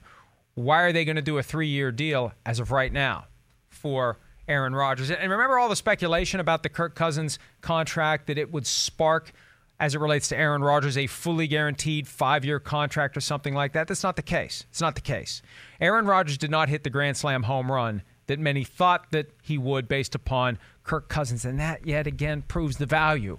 Why 0.55 0.83
are 0.83 0.93
they 0.93 1.05
going 1.05 1.17
to 1.17 1.23
do 1.23 1.39
a 1.39 1.43
three-year 1.43 1.93
deal 1.93 2.33
as 2.47 2.61
of 2.61 2.71
right 2.71 2.93
now 2.93 3.27
for 3.69 4.19
Aaron 4.49 4.75
Rodgers? 4.75 5.11
And 5.11 5.31
remember 5.31 5.59
all 5.59 5.69
the 5.69 5.77
speculation 5.77 6.41
about 6.41 6.63
the 6.63 6.69
Kirk 6.69 6.95
Cousins 6.95 7.39
contract 7.61 8.29
that 8.29 8.39
it 8.39 8.53
would 8.53 8.67
spark 8.67 9.33
as 9.81 9.95
it 9.95 10.01
relates 10.01 10.29
to 10.29 10.37
Aaron 10.37 10.63
Rodgers, 10.63 10.97
a 10.97 11.07
fully 11.07 11.47
guaranteed 11.47 12.07
five 12.07 12.45
year 12.45 12.61
contract 12.61 13.17
or 13.17 13.21
something 13.21 13.55
like 13.55 13.73
that. 13.73 13.89
That's 13.89 14.03
not 14.03 14.17
the 14.17 14.23
case. 14.23 14.65
It's 14.71 14.81
not 14.81 14.95
the 14.95 15.01
case. 15.01 15.43
Aaron 15.81 16.07
Rodgers 16.07 16.39
did 16.39 16.51
not 16.51 16.69
hit 16.69 16.85
the 16.85 16.91
Grand 16.91 17.17
Slam 17.17 17.43
home 17.45 17.71
run 17.71 18.03
that 18.27 18.39
many 18.39 18.65
thought 18.65 19.11
that 19.11 19.31
he 19.43 19.59
would 19.59 19.89
based 19.89 20.15
upon 20.15 20.59
Kirk 20.85 21.09
Cousins. 21.09 21.45
And 21.45 21.59
that, 21.61 21.87
yet 21.87 22.07
again, 22.07 22.43
proves 22.43 22.77
the 22.79 22.87
value 22.87 23.39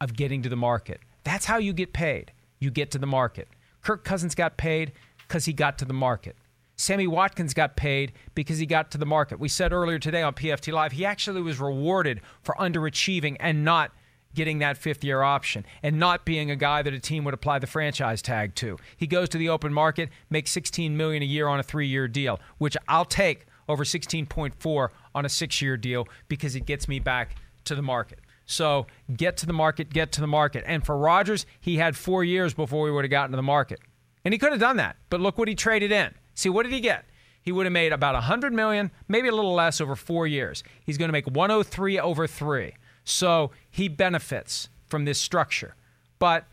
of 0.00 0.14
getting 0.14 0.42
to 0.42 0.48
the 0.48 0.56
market. 0.56 1.00
That's 1.24 1.46
how 1.46 1.58
you 1.58 1.72
get 1.72 1.92
paid. 1.92 2.32
You 2.66 2.72
get 2.72 2.90
to 2.90 2.98
the 2.98 3.06
market. 3.06 3.46
Kirk 3.80 4.02
Cousins 4.02 4.34
got 4.34 4.56
paid 4.56 4.90
because 5.28 5.44
he 5.44 5.52
got 5.52 5.78
to 5.78 5.84
the 5.84 5.94
market. 5.94 6.34
Sammy 6.74 7.06
Watkins 7.06 7.54
got 7.54 7.76
paid 7.76 8.12
because 8.34 8.58
he 8.58 8.66
got 8.66 8.90
to 8.90 8.98
the 8.98 9.06
market. 9.06 9.38
We 9.38 9.48
said 9.48 9.72
earlier 9.72 10.00
today 10.00 10.20
on 10.20 10.34
PFT 10.34 10.72
Live, 10.72 10.90
he 10.90 11.04
actually 11.04 11.42
was 11.42 11.60
rewarded 11.60 12.22
for 12.42 12.56
underachieving 12.56 13.36
and 13.38 13.64
not 13.64 13.92
getting 14.34 14.58
that 14.58 14.78
fifth 14.78 15.04
year 15.04 15.22
option 15.22 15.64
and 15.80 16.00
not 16.00 16.24
being 16.24 16.50
a 16.50 16.56
guy 16.56 16.82
that 16.82 16.92
a 16.92 16.98
team 16.98 17.22
would 17.22 17.34
apply 17.34 17.60
the 17.60 17.68
franchise 17.68 18.20
tag 18.20 18.56
to. 18.56 18.78
He 18.96 19.06
goes 19.06 19.28
to 19.28 19.38
the 19.38 19.48
open 19.48 19.72
market, 19.72 20.08
makes 20.28 20.50
16 20.50 20.96
million 20.96 21.22
a 21.22 21.26
year 21.26 21.46
on 21.46 21.60
a 21.60 21.62
3-year 21.62 22.08
deal, 22.08 22.40
which 22.58 22.76
I'll 22.88 23.04
take 23.04 23.46
over 23.68 23.84
16.4 23.84 24.88
on 25.14 25.24
a 25.24 25.28
6-year 25.28 25.76
deal 25.76 26.08
because 26.26 26.56
it 26.56 26.66
gets 26.66 26.88
me 26.88 26.98
back 26.98 27.36
to 27.66 27.76
the 27.76 27.82
market. 27.82 28.18
So, 28.46 28.86
get 29.14 29.36
to 29.38 29.46
the 29.46 29.52
market, 29.52 29.92
get 29.92 30.12
to 30.12 30.20
the 30.20 30.26
market. 30.26 30.64
And 30.66 30.86
for 30.86 30.96
Rodgers, 30.96 31.46
he 31.60 31.76
had 31.76 31.96
4 31.96 32.22
years 32.22 32.54
before 32.54 32.84
we 32.84 32.92
would 32.92 33.04
have 33.04 33.10
gotten 33.10 33.32
to 33.32 33.36
the 33.36 33.42
market. 33.42 33.80
And 34.24 34.32
he 34.32 34.38
could 34.38 34.52
have 34.52 34.60
done 34.60 34.76
that. 34.76 34.96
But 35.10 35.20
look 35.20 35.36
what 35.36 35.48
he 35.48 35.54
traded 35.54 35.92
in. 35.92 36.14
See, 36.34 36.48
what 36.48 36.62
did 36.62 36.72
he 36.72 36.80
get? 36.80 37.06
He 37.42 37.52
would 37.52 37.66
have 37.66 37.72
made 37.72 37.92
about 37.92 38.14
100 38.14 38.52
million, 38.52 38.90
maybe 39.08 39.28
a 39.28 39.34
little 39.34 39.54
less 39.54 39.80
over 39.80 39.96
4 39.96 40.26
years. 40.26 40.64
He's 40.84 40.98
going 40.98 41.08
to 41.08 41.12
make 41.12 41.26
103 41.26 41.98
over 41.98 42.26
3. 42.26 42.74
So 43.04 43.50
he 43.70 43.88
benefits 43.88 44.68
from 44.88 45.04
this 45.04 45.18
structure. 45.18 45.74
But 46.18 46.46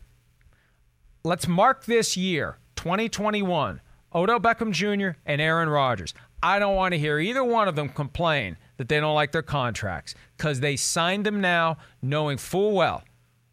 let's 1.23 1.47
mark 1.47 1.85
this 1.85 2.15
year, 2.17 2.57
2021, 2.75 3.81
Odell 4.13 4.39
Beckham 4.39 4.71
Jr. 4.71 5.17
and 5.25 5.41
Aaron 5.41 5.69
Rodgers. 5.69 6.13
I 6.43 6.59
don't 6.59 6.75
want 6.75 6.93
to 6.93 6.99
hear 6.99 7.19
either 7.19 7.43
one 7.43 7.67
of 7.67 7.75
them 7.75 7.89
complain 7.89 8.57
that 8.83 8.89
they 8.89 8.99
don't 8.99 9.15
like 9.15 9.31
their 9.31 9.41
contracts 9.41 10.13
because 10.35 10.59
they 10.59 10.75
signed 10.75 11.25
them 11.25 11.39
now 11.39 11.77
knowing 12.01 12.37
full 12.37 12.73
well 12.73 13.01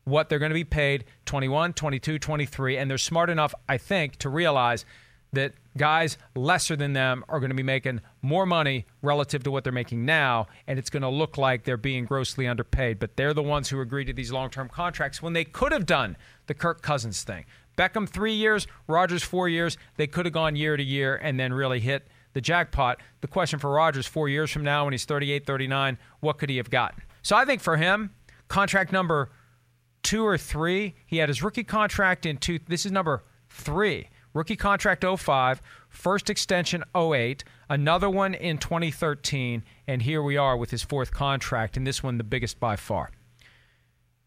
what 0.02 0.28
they're 0.28 0.40
going 0.40 0.50
to 0.50 0.54
be 0.54 0.64
paid 0.64 1.04
21, 1.26 1.72
22, 1.72 2.18
23. 2.18 2.76
And 2.76 2.90
they're 2.90 2.98
smart 2.98 3.30
enough, 3.30 3.54
I 3.68 3.78
think, 3.78 4.16
to 4.16 4.28
realize 4.28 4.84
that 5.32 5.52
guys 5.76 6.18
lesser 6.34 6.74
than 6.74 6.94
them 6.94 7.24
are 7.28 7.38
going 7.38 7.50
to 7.50 7.56
be 7.56 7.62
making 7.62 8.00
more 8.22 8.44
money 8.44 8.86
relative 9.02 9.44
to 9.44 9.52
what 9.52 9.62
they're 9.62 9.72
making 9.72 10.04
now, 10.04 10.48
and 10.66 10.80
it's 10.80 10.90
going 10.90 11.04
to 11.04 11.08
look 11.08 11.38
like 11.38 11.62
they're 11.62 11.76
being 11.76 12.06
grossly 12.06 12.48
underpaid. 12.48 12.98
But 12.98 13.16
they're 13.16 13.32
the 13.32 13.40
ones 13.40 13.68
who 13.68 13.80
agreed 13.80 14.06
to 14.06 14.12
these 14.12 14.32
long 14.32 14.50
term 14.50 14.68
contracts 14.68 15.22
when 15.22 15.32
they 15.32 15.44
could 15.44 15.70
have 15.70 15.86
done 15.86 16.16
the 16.48 16.54
Kirk 16.54 16.82
Cousins 16.82 17.22
thing. 17.22 17.44
Beckham, 17.78 18.08
three 18.08 18.34
years, 18.34 18.66
Rodgers, 18.88 19.22
four 19.22 19.48
years. 19.48 19.78
They 19.96 20.08
could 20.08 20.26
have 20.26 20.34
gone 20.34 20.56
year 20.56 20.76
to 20.76 20.82
year 20.82 21.14
and 21.14 21.38
then 21.38 21.52
really 21.52 21.78
hit 21.78 22.08
the 22.32 22.40
jackpot. 22.40 23.00
The 23.20 23.28
question 23.28 23.58
for 23.58 23.70
Rodgers, 23.70 24.06
four 24.06 24.28
years 24.28 24.50
from 24.50 24.64
now, 24.64 24.84
when 24.84 24.92
he's 24.92 25.04
38, 25.04 25.46
39, 25.46 25.98
what 26.20 26.38
could 26.38 26.50
he 26.50 26.56
have 26.56 26.70
gotten? 26.70 27.02
So 27.22 27.36
I 27.36 27.44
think 27.44 27.60
for 27.60 27.76
him, 27.76 28.14
contract 28.48 28.92
number 28.92 29.30
two 30.02 30.24
or 30.24 30.38
three, 30.38 30.94
he 31.06 31.18
had 31.18 31.28
his 31.28 31.42
rookie 31.42 31.64
contract 31.64 32.26
in 32.26 32.36
two. 32.36 32.58
This 32.66 32.86
is 32.86 32.92
number 32.92 33.24
three 33.48 34.08
Rookie 34.32 34.56
contract 34.56 35.04
05, 35.04 35.60
first 35.88 36.30
extension 36.30 36.84
08, 36.96 37.42
another 37.68 38.08
one 38.08 38.34
in 38.34 38.58
2013, 38.58 39.64
and 39.88 40.02
here 40.02 40.22
we 40.22 40.36
are 40.36 40.56
with 40.56 40.70
his 40.70 40.84
fourth 40.84 41.12
contract, 41.12 41.76
and 41.76 41.84
this 41.84 42.02
one 42.02 42.16
the 42.16 42.24
biggest 42.24 42.60
by 42.60 42.76
far. 42.76 43.10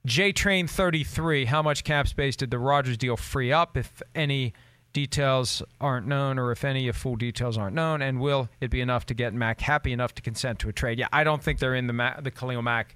J 0.06 0.34
Train 0.34 0.68
33, 0.68 1.46
how 1.46 1.62
much 1.62 1.86
cap 1.86 2.10
space 2.10 2.36
did 2.36 2.52
the 2.52 2.60
Rodgers 2.60 2.98
deal 2.98 3.16
free 3.16 3.54
up, 3.54 3.78
if 3.78 4.02
any 4.14 4.54
details 4.94 5.62
aren't 5.82 6.08
known, 6.08 6.40
or 6.40 6.52
if 6.52 6.64
any 6.64 6.88
of 6.88 6.96
full 6.96 7.16
details 7.16 7.58
aren't 7.58 7.76
known, 7.76 8.02
and 8.02 8.20
will 8.20 8.50
it 8.62 8.70
be 8.70 8.80
enough 8.80 9.06
to 9.08 9.14
get 9.14 9.34
Mack 9.34 9.62
happy 9.62 9.92
enough 9.92 10.14
to 10.16 10.22
consent 10.22 10.60
to 10.60 10.70
a 10.70 10.74
trade? 10.74 11.00
Yeah, 11.00 11.08
I 11.12 11.24
don't 11.24 11.44
think 11.44 11.60
they're 11.60 11.76
in 11.76 11.88
the 11.88 12.16
the 12.22 12.32
Khalil 12.32 12.62
Mack 12.62 12.96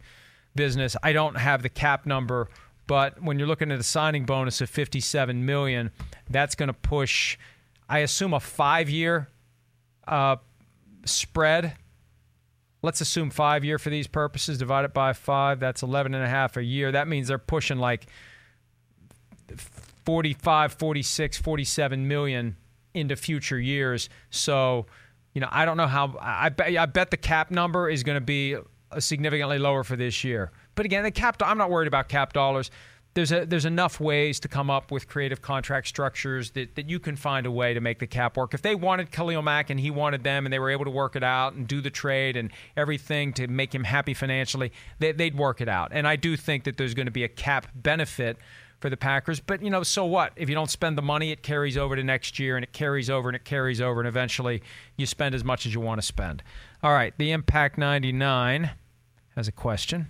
business. 0.56 0.96
I 1.04 1.13
don't 1.13 1.36
have 1.36 1.63
the 1.63 1.70
cap 1.70 2.06
number 2.06 2.50
but 2.88 3.22
when 3.22 3.38
you're 3.38 3.48
looking 3.48 3.72
at 3.72 3.80
a 3.80 3.84
signing 3.84 4.25
bonus 4.25 4.62
of 4.62 4.70
57 4.70 5.46
million, 5.46 5.92
that's 6.30 6.56
going 6.56 6.68
to 6.68 6.74
push, 6.74 7.38
I 7.89 8.00
assume, 8.00 8.34
a 8.34 8.39
five-year 8.39 9.27
uh, 10.08 10.38
spread. 11.06 11.74
Let's 12.82 13.01
assume 13.01 13.30
five 13.30 13.66
year 13.66 13.77
for 13.77 13.89
these 13.89 14.08
purposes. 14.08 14.58
Divide 14.58 14.86
it 14.86 14.94
by 14.94 15.12
five. 15.12 15.60
That's 15.60 15.84
11 15.84 16.13
and 16.16 16.24
a 16.24 16.30
half 16.30 16.56
a 16.56 16.63
year. 16.63 16.92
That 16.94 17.10
means 17.10 17.27
they're 17.27 17.38
pushing 17.38 17.77
like 17.77 18.06
45, 20.08 20.72
46, 20.72 21.38
47 21.40 22.08
million 22.08 22.56
into 22.94 23.18
future 23.18 23.60
years. 23.60 24.08
So, 24.30 24.86
you 25.34 25.42
know, 25.42 25.50
I 25.52 25.66
don't 25.66 25.76
know 25.76 25.86
how. 25.86 26.18
I 26.22 26.48
bet, 26.48 26.78
I 26.78 26.86
bet 26.86 27.12
the 27.12 27.18
cap 27.18 27.52
number 27.52 27.90
is 27.90 28.04
going 28.04 28.16
to 28.16 28.22
be 28.22 28.56
significantly 29.00 29.60
lower 29.60 29.84
for 29.84 29.98
this 29.98 30.24
year. 30.24 30.54
But 30.76 30.86
again, 30.86 31.04
the 31.04 31.12
cap. 31.12 31.42
I'm 31.44 31.58
not 31.58 31.70
worried 31.70 31.90
about 31.90 32.08
cap 32.08 32.32
dollars. 32.32 32.72
There's 33.16 33.34
a, 33.34 33.46
there's 33.46 33.66
enough 33.66 34.00
ways 34.00 34.40
to 34.40 34.48
come 34.48 34.70
up 34.70 34.92
with 34.92 35.10
creative 35.10 35.42
contract 35.42 35.88
structures 35.88 36.52
that, 36.52 36.76
that 36.76 36.90
you 36.90 37.02
can 37.02 37.18
find 37.18 37.46
a 37.46 37.52
way 37.52 37.74
to 37.74 37.82
make 37.82 38.00
the 38.00 38.08
cap 38.08 38.38
work. 38.38 38.54
If 38.54 38.62
they 38.62 38.76
wanted 38.76 39.12
Khalil 39.12 39.42
Mack 39.42 39.70
and 39.70 39.78
he 39.78 39.92
wanted 39.92 40.24
them 40.24 40.46
and 40.46 40.54
they 40.54 40.60
were 40.60 40.70
able 40.70 40.86
to 40.86 40.92
work 40.92 41.18
it 41.18 41.24
out 41.24 41.52
and 41.52 41.68
do 41.68 41.82
the 41.82 41.90
trade 41.90 42.38
and 42.38 42.50
everything 42.78 43.34
to 43.34 43.48
make 43.48 43.76
him 43.76 43.84
happy 43.84 44.14
financially, 44.14 44.72
they, 45.00 45.12
they'd 45.12 45.36
work 45.36 45.60
it 45.60 45.68
out. 45.68 45.90
And 45.92 46.08
I 46.08 46.16
do 46.16 46.38
think 46.38 46.64
that 46.64 46.78
there's 46.78 46.94
going 46.94 47.08
to 47.08 47.12
be 47.12 47.26
a 47.26 47.28
cap 47.28 47.68
benefit 47.76 48.38
for 48.79 48.89
the 48.89 48.98
Packers. 48.98 49.39
But, 49.39 49.62
you 49.62 49.69
know, 49.69 49.84
so 49.84 50.05
what? 50.05 50.34
If 50.36 50.50
you 50.50 50.55
don't 50.55 50.69
spend 50.69 50.98
the 50.98 51.01
money, 51.01 51.31
it 51.31 51.43
carries 51.43 51.77
over 51.77 51.96
to 51.96 52.03
next 52.03 52.39
year 52.39 52.57
and 52.57 52.63
it 52.63 52.74
carries 52.74 53.10
over 53.10 53.29
and 53.29 53.36
it 53.36 53.46
carries 53.46 53.81
over, 53.81 54.00
and 54.00 54.07
eventually 54.07 54.62
you 54.96 55.05
spend 55.05 55.36
as 55.36 55.43
much 55.43 55.65
as 55.65 55.74
you 55.74 55.79
want 55.79 56.00
to 56.00 56.05
spend. 56.05 56.43
All 56.84 56.93
right, 56.93 57.13
the 57.17 57.31
Impact 57.31 57.77
99 57.77 58.72
has 59.36 59.48
a 59.48 59.51
question. 59.51 60.07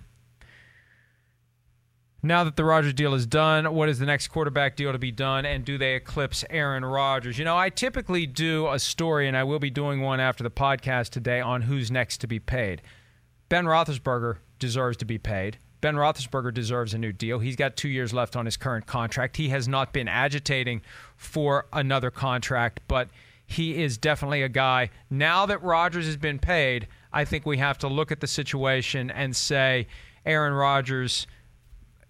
Now 2.20 2.42
that 2.42 2.56
the 2.56 2.64
Rodgers 2.64 2.94
deal 2.94 3.14
is 3.14 3.26
done, 3.26 3.72
what 3.72 3.88
is 3.88 4.00
the 4.00 4.06
next 4.06 4.28
quarterback 4.28 4.74
deal 4.74 4.90
to 4.90 4.98
be 4.98 5.12
done, 5.12 5.46
and 5.46 5.64
do 5.64 5.78
they 5.78 5.94
eclipse 5.94 6.44
Aaron 6.50 6.84
Rodgers? 6.84 7.38
You 7.38 7.44
know, 7.44 7.56
I 7.56 7.70
typically 7.70 8.26
do 8.26 8.68
a 8.68 8.80
story, 8.80 9.28
and 9.28 9.36
I 9.36 9.44
will 9.44 9.60
be 9.60 9.70
doing 9.70 10.00
one 10.00 10.18
after 10.18 10.42
the 10.42 10.50
podcast 10.50 11.10
today 11.10 11.40
on 11.40 11.62
who's 11.62 11.92
next 11.92 12.18
to 12.18 12.26
be 12.26 12.40
paid. 12.40 12.82
Ben 13.48 13.66
Roethlisberger 13.66 14.38
deserves 14.58 14.96
to 14.96 15.04
be 15.04 15.16
paid. 15.16 15.58
Ben 15.80 15.94
Roethlisberger 15.94 16.52
deserves 16.52 16.94
a 16.94 16.98
new 16.98 17.12
deal. 17.12 17.38
He's 17.38 17.56
got 17.56 17.76
two 17.76 17.88
years 17.88 18.12
left 18.12 18.36
on 18.36 18.44
his 18.44 18.56
current 18.56 18.86
contract. 18.86 19.36
He 19.36 19.48
has 19.50 19.68
not 19.68 19.92
been 19.92 20.08
agitating 20.08 20.82
for 21.16 21.66
another 21.72 22.10
contract, 22.10 22.80
but 22.88 23.08
he 23.46 23.82
is 23.82 23.96
definitely 23.96 24.42
a 24.42 24.48
guy. 24.48 24.90
Now 25.08 25.46
that 25.46 25.62
Rodgers 25.62 26.06
has 26.06 26.16
been 26.16 26.38
paid, 26.38 26.88
I 27.12 27.24
think 27.24 27.46
we 27.46 27.58
have 27.58 27.78
to 27.78 27.88
look 27.88 28.12
at 28.12 28.20
the 28.20 28.26
situation 28.26 29.10
and 29.10 29.34
say 29.34 29.86
Aaron 30.24 30.52
Rodgers– 30.52 31.26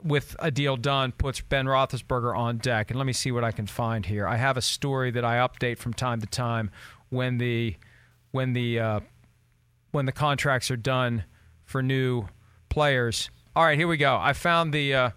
with 0.02 0.36
a 0.38 0.50
deal 0.50 0.76
done 0.76 1.12
puts 1.12 1.40
Ben 1.40 1.66
Roethlisberger 1.66 2.36
on 2.36 2.58
deck. 2.58 2.90
And 2.90 2.98
let 2.98 3.06
me 3.06 3.12
see 3.12 3.32
what 3.32 3.44
I 3.44 3.52
can 3.52 3.66
find 3.66 4.06
here. 4.06 4.26
I 4.26 4.36
have 4.36 4.56
a 4.56 4.62
story 4.62 5.10
that 5.12 5.24
I 5.24 5.36
update 5.36 5.78
from 5.78 5.92
time 5.92 6.20
to 6.20 6.26
time 6.26 6.70
when 7.10 7.38
the 7.38 7.76
when 8.30 8.52
the 8.52 8.78
uh, 8.78 9.00
when 9.90 10.06
the 10.06 10.12
contracts 10.12 10.70
are 10.70 10.76
done 10.76 11.24
for 11.64 11.82
new 11.82 12.26
players. 12.68 13.30
All 13.58 13.64
right, 13.64 13.76
here 13.76 13.88
we 13.88 13.96
go. 13.96 14.16
I 14.16 14.34
found 14.34 14.72
the 14.72 14.94
uh, 14.94 15.10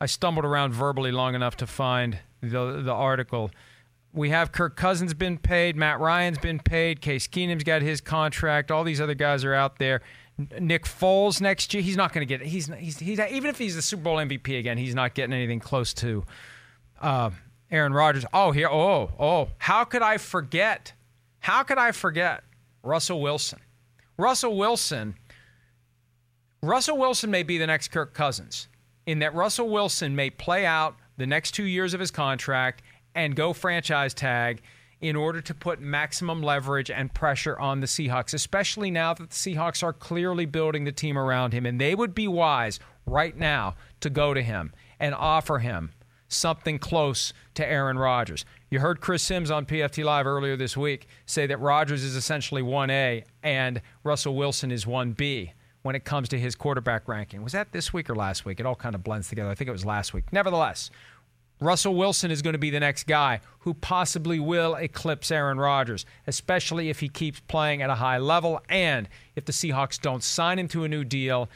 I 0.00 0.06
stumbled 0.06 0.46
around 0.46 0.72
verbally 0.72 1.12
long 1.12 1.34
enough 1.34 1.54
to 1.58 1.66
find 1.66 2.18
the 2.40 2.80
the 2.82 2.90
article. 2.90 3.50
We 4.10 4.30
have 4.30 4.52
Kirk 4.52 4.74
Cousins 4.74 5.12
been 5.12 5.36
paid, 5.36 5.76
Matt 5.76 6.00
Ryan's 6.00 6.38
been 6.38 6.60
paid, 6.60 7.02
Case 7.02 7.28
Keenum's 7.28 7.62
got 7.62 7.82
his 7.82 8.00
contract. 8.00 8.70
All 8.70 8.84
these 8.84 9.02
other 9.02 9.12
guys 9.12 9.44
are 9.44 9.52
out 9.52 9.78
there. 9.78 10.00
Nick 10.58 10.86
Foles 10.86 11.42
next 11.42 11.74
year. 11.74 11.82
He's 11.82 11.98
not 11.98 12.14
going 12.14 12.26
to 12.26 12.38
get. 12.38 12.46
He's, 12.46 12.68
he's 12.68 13.00
he's 13.00 13.20
even 13.20 13.50
if 13.50 13.58
he's 13.58 13.76
the 13.76 13.82
Super 13.82 14.04
Bowl 14.04 14.16
MVP 14.16 14.58
again, 14.58 14.78
he's 14.78 14.94
not 14.94 15.12
getting 15.12 15.34
anything 15.34 15.60
close 15.60 15.92
to 15.92 16.24
uh, 17.02 17.28
Aaron 17.70 17.92
Rodgers. 17.92 18.24
Oh, 18.32 18.50
here. 18.50 18.70
Oh, 18.70 19.10
oh. 19.20 19.48
How 19.58 19.84
could 19.84 20.00
I 20.00 20.16
forget? 20.16 20.94
How 21.40 21.62
could 21.62 21.76
I 21.76 21.92
forget 21.92 22.44
Russell 22.82 23.20
Wilson? 23.20 23.60
Russell 24.16 24.56
Wilson. 24.56 25.16
Russell 26.66 26.96
Wilson 26.96 27.30
may 27.30 27.42
be 27.42 27.58
the 27.58 27.66
next 27.66 27.88
Kirk 27.88 28.14
Cousins 28.14 28.68
in 29.06 29.18
that 29.18 29.34
Russell 29.34 29.68
Wilson 29.68 30.16
may 30.16 30.30
play 30.30 30.64
out 30.64 30.96
the 31.18 31.26
next 31.26 31.50
two 31.52 31.64
years 31.64 31.92
of 31.92 32.00
his 32.00 32.10
contract 32.10 32.82
and 33.14 33.36
go 33.36 33.52
franchise 33.52 34.14
tag 34.14 34.62
in 35.00 35.14
order 35.14 35.42
to 35.42 35.52
put 35.52 35.80
maximum 35.80 36.42
leverage 36.42 36.90
and 36.90 37.12
pressure 37.12 37.58
on 37.58 37.80
the 37.80 37.86
Seahawks, 37.86 38.32
especially 38.32 38.90
now 38.90 39.12
that 39.12 39.28
the 39.28 39.36
Seahawks 39.36 39.82
are 39.82 39.92
clearly 39.92 40.46
building 40.46 40.84
the 40.84 40.92
team 40.92 41.18
around 41.18 41.52
him. 41.52 41.66
And 41.66 41.78
they 41.78 41.94
would 41.94 42.14
be 42.14 42.26
wise 42.26 42.80
right 43.04 43.36
now 43.36 43.74
to 44.00 44.08
go 44.08 44.32
to 44.32 44.40
him 44.40 44.72
and 44.98 45.14
offer 45.14 45.58
him 45.58 45.92
something 46.28 46.78
close 46.78 47.34
to 47.56 47.66
Aaron 47.66 47.98
Rodgers. 47.98 48.46
You 48.70 48.80
heard 48.80 49.02
Chris 49.02 49.22
Sims 49.22 49.50
on 49.50 49.66
PFT 49.66 50.02
Live 50.02 50.26
earlier 50.26 50.56
this 50.56 50.76
week 50.76 51.06
say 51.26 51.46
that 51.46 51.60
Rodgers 51.60 52.02
is 52.02 52.16
essentially 52.16 52.62
1A 52.62 53.24
and 53.42 53.82
Russell 54.02 54.34
Wilson 54.34 54.70
is 54.70 54.86
1B 54.86 55.52
when 55.84 55.94
it 55.94 56.02
comes 56.02 56.30
to 56.30 56.38
his 56.38 56.54
quarterback 56.54 57.06
ranking. 57.06 57.42
Was 57.42 57.52
that 57.52 57.72
this 57.72 57.92
week 57.92 58.08
or 58.08 58.16
last 58.16 58.46
week? 58.46 58.58
It 58.58 58.64
all 58.64 58.74
kind 58.74 58.94
of 58.94 59.04
blends 59.04 59.28
together. 59.28 59.50
I 59.50 59.54
think 59.54 59.68
it 59.68 59.72
was 59.72 59.84
last 59.84 60.14
week. 60.14 60.24
Nevertheless, 60.32 60.90
Russell 61.60 61.94
Wilson 61.94 62.30
is 62.30 62.40
going 62.40 62.54
to 62.54 62.58
be 62.58 62.70
the 62.70 62.80
next 62.80 63.06
guy 63.06 63.40
who 63.60 63.74
possibly 63.74 64.40
will 64.40 64.76
eclipse 64.76 65.30
Aaron 65.30 65.58
Rodgers, 65.58 66.06
especially 66.26 66.88
if 66.88 67.00
he 67.00 67.10
keeps 67.10 67.38
playing 67.40 67.82
at 67.82 67.90
a 67.90 67.96
high 67.96 68.16
level 68.16 68.62
and 68.70 69.10
if 69.36 69.44
the 69.44 69.52
Seahawks 69.52 70.00
don't 70.00 70.22
sign 70.22 70.58
him 70.58 70.68
to 70.68 70.84
a 70.84 70.88
new 70.88 71.04
deal. 71.04 71.50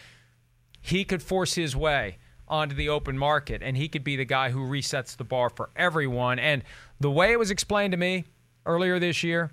He 0.82 1.06
could 1.06 1.22
force 1.22 1.54
his 1.54 1.74
way 1.74 2.18
onto 2.46 2.74
the 2.74 2.90
open 2.90 3.16
market 3.16 3.62
and 3.62 3.78
he 3.78 3.88
could 3.88 4.04
be 4.04 4.14
the 4.14 4.26
guy 4.26 4.50
who 4.50 4.60
resets 4.60 5.16
the 5.16 5.24
bar 5.24 5.48
for 5.48 5.70
everyone. 5.74 6.38
And 6.38 6.62
the 7.00 7.10
way 7.10 7.32
it 7.32 7.38
was 7.38 7.50
explained 7.50 7.92
to 7.92 7.98
me 7.98 8.26
earlier 8.66 8.98
this 8.98 9.24
year, 9.24 9.52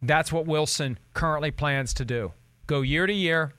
that's 0.00 0.30
what 0.30 0.46
Wilson 0.46 1.00
currently 1.14 1.50
plans 1.50 1.92
to 1.94 2.04
do. 2.04 2.32
Go 2.68 2.82
year 2.82 3.08
to 3.08 3.12
year, 3.12 3.54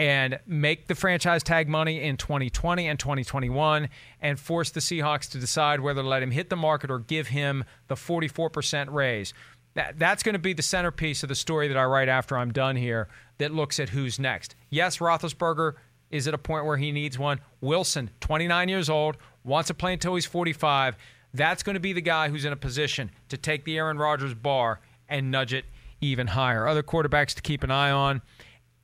and 0.00 0.40
make 0.46 0.86
the 0.86 0.94
franchise 0.94 1.42
tag 1.42 1.68
money 1.68 2.00
in 2.00 2.16
2020 2.16 2.88
and 2.88 2.98
2021 2.98 3.86
and 4.22 4.40
force 4.40 4.70
the 4.70 4.80
Seahawks 4.80 5.28
to 5.28 5.38
decide 5.38 5.80
whether 5.80 6.00
to 6.00 6.08
let 6.08 6.22
him 6.22 6.30
hit 6.30 6.48
the 6.48 6.56
market 6.56 6.90
or 6.90 7.00
give 7.00 7.26
him 7.26 7.64
the 7.88 7.96
44% 7.96 8.90
raise. 8.90 9.34
That, 9.74 9.98
that's 9.98 10.22
going 10.22 10.32
to 10.32 10.38
be 10.38 10.54
the 10.54 10.62
centerpiece 10.62 11.22
of 11.22 11.28
the 11.28 11.34
story 11.34 11.68
that 11.68 11.76
I 11.76 11.84
write 11.84 12.08
after 12.08 12.38
I'm 12.38 12.50
done 12.50 12.76
here 12.76 13.08
that 13.36 13.52
looks 13.52 13.78
at 13.78 13.90
who's 13.90 14.18
next. 14.18 14.54
Yes, 14.70 14.96
Roethlisberger 15.00 15.74
is 16.10 16.26
at 16.26 16.32
a 16.32 16.38
point 16.38 16.64
where 16.64 16.78
he 16.78 16.92
needs 16.92 17.18
one. 17.18 17.38
Wilson, 17.60 18.08
29 18.20 18.70
years 18.70 18.88
old, 18.88 19.18
wants 19.44 19.66
to 19.66 19.74
play 19.74 19.92
until 19.92 20.14
he's 20.14 20.24
45. 20.24 20.96
That's 21.34 21.62
going 21.62 21.74
to 21.74 21.80
be 21.80 21.92
the 21.92 22.00
guy 22.00 22.30
who's 22.30 22.46
in 22.46 22.54
a 22.54 22.56
position 22.56 23.10
to 23.28 23.36
take 23.36 23.66
the 23.66 23.76
Aaron 23.76 23.98
Rodgers 23.98 24.32
bar 24.32 24.80
and 25.10 25.30
nudge 25.30 25.52
it 25.52 25.66
even 26.00 26.28
higher. 26.28 26.66
Other 26.66 26.82
quarterbacks 26.82 27.34
to 27.34 27.42
keep 27.42 27.62
an 27.62 27.70
eye 27.70 27.90
on 27.90 28.22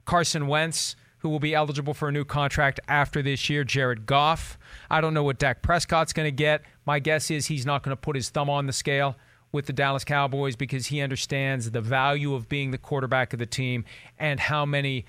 Carson 0.05 0.47
Wentz 0.47 0.95
who 1.27 1.31
will 1.31 1.41
be 1.41 1.57
eligible 1.57 1.93
for 1.93 2.09
a 2.09 2.13
new 2.13 2.25
contract 2.25 2.79
after 2.87 3.21
this 3.21 3.51
year, 3.51 3.65
Jared 3.65 4.07
Goff. 4.07 4.57
I 4.89 5.01
don't 5.01 5.13
know 5.13 5.25
what 5.25 5.41
Dak 5.41 5.61
Prescott's 5.61 6.13
going 6.13 6.29
to 6.29 6.31
get. 6.31 6.63
My 6.87 7.01
guess 7.01 7.33
is 7.33 7.47
he's 7.47 7.67
not 7.67 7.83
going 7.83 7.91
to 7.91 8.01
put 8.01 8.15
his 8.15 8.29
thumb 8.29 8.49
on 8.49 8.67
the 8.67 8.73
scale 8.73 9.17
with 9.51 9.67
the 9.67 9.73
Dallas 9.73 10.05
Cowboys 10.05 10.55
because 10.55 10.87
he 10.87 11.01
understands 11.01 11.73
the 11.73 11.81
value 11.81 12.33
of 12.35 12.49
being 12.49 12.71
the 12.71 12.79
quarterback 12.79 13.33
of 13.33 13.41
the 13.41 13.47
team 13.47 13.85
and 14.21 14.39
how 14.39 14.65
many 14.65 15.05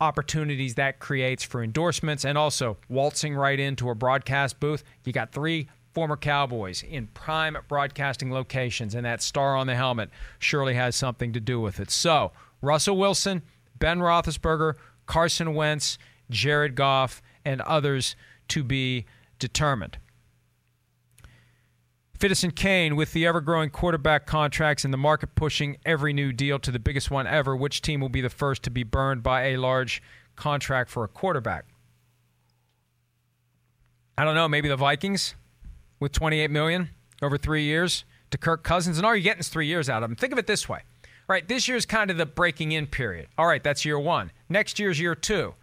opportunities 0.00 0.76
that 0.76 1.00
creates 1.00 1.42
for 1.42 1.62
endorsements 1.62 2.24
and 2.24 2.38
also 2.38 2.78
waltzing 2.88 3.34
right 3.34 3.60
into 3.60 3.90
a 3.90 3.94
broadcast 3.94 4.58
booth. 4.60 4.82
You 5.04 5.12
got 5.12 5.32
three 5.32 5.68
former 5.92 6.16
Cowboys 6.16 6.82
in 6.82 7.08
prime 7.08 7.58
broadcasting 7.68 8.32
locations, 8.32 8.94
and 8.94 9.04
that 9.04 9.20
star 9.20 9.54
on 9.54 9.66
the 9.66 9.74
helmet 9.74 10.08
surely 10.38 10.72
has 10.72 10.96
something 10.96 11.34
to 11.34 11.40
do 11.40 11.60
with 11.60 11.78
it. 11.78 11.90
So, 11.90 12.32
Russell 12.62 12.96
Wilson, 12.96 13.42
Ben 13.78 13.98
Roethlisberger, 13.98 14.74
Carson 15.08 15.54
Wentz, 15.54 15.98
Jared 16.30 16.76
Goff, 16.76 17.20
and 17.44 17.60
others 17.62 18.14
to 18.46 18.62
be 18.62 19.06
determined. 19.40 19.98
Citizen 22.20 22.50
Kane, 22.50 22.96
with 22.96 23.12
the 23.12 23.26
ever 23.26 23.40
growing 23.40 23.70
quarterback 23.70 24.26
contracts 24.26 24.84
and 24.84 24.92
the 24.92 24.98
market 24.98 25.34
pushing 25.34 25.78
every 25.86 26.12
new 26.12 26.32
deal 26.32 26.58
to 26.58 26.70
the 26.70 26.78
biggest 26.78 27.10
one 27.10 27.26
ever, 27.26 27.56
which 27.56 27.80
team 27.80 28.00
will 28.00 28.08
be 28.08 28.20
the 28.20 28.28
first 28.28 28.62
to 28.64 28.70
be 28.70 28.82
burned 28.82 29.22
by 29.22 29.48
a 29.48 29.56
large 29.56 30.02
contract 30.34 30.90
for 30.90 31.04
a 31.04 31.08
quarterback? 31.08 31.64
I 34.16 34.24
don't 34.24 34.34
know, 34.34 34.48
maybe 34.48 34.68
the 34.68 34.76
Vikings 34.76 35.36
with 36.00 36.10
28 36.10 36.50
million 36.50 36.90
over 37.22 37.38
3 37.38 37.62
years 37.62 38.04
to 38.30 38.36
Kirk 38.36 38.64
Cousins 38.64 38.98
and 38.98 39.06
all 39.06 39.14
you're 39.14 39.22
getting 39.22 39.40
is 39.40 39.48
3 39.48 39.66
years 39.66 39.88
out 39.88 40.02
of 40.02 40.10
him. 40.10 40.16
Think 40.16 40.32
of 40.32 40.40
it 40.40 40.48
this 40.48 40.68
way 40.68 40.80
right, 41.28 41.46
this 41.46 41.68
year's 41.68 41.86
kind 41.86 42.10
of 42.10 42.16
the 42.16 42.26
breaking 42.26 42.72
in 42.72 42.86
period. 42.86 43.28
All 43.36 43.46
right, 43.46 43.62
that's 43.62 43.84
year 43.84 43.98
one. 43.98 44.32
Next 44.48 44.78
year's 44.78 45.00
year 45.00 45.14
two. 45.14 45.54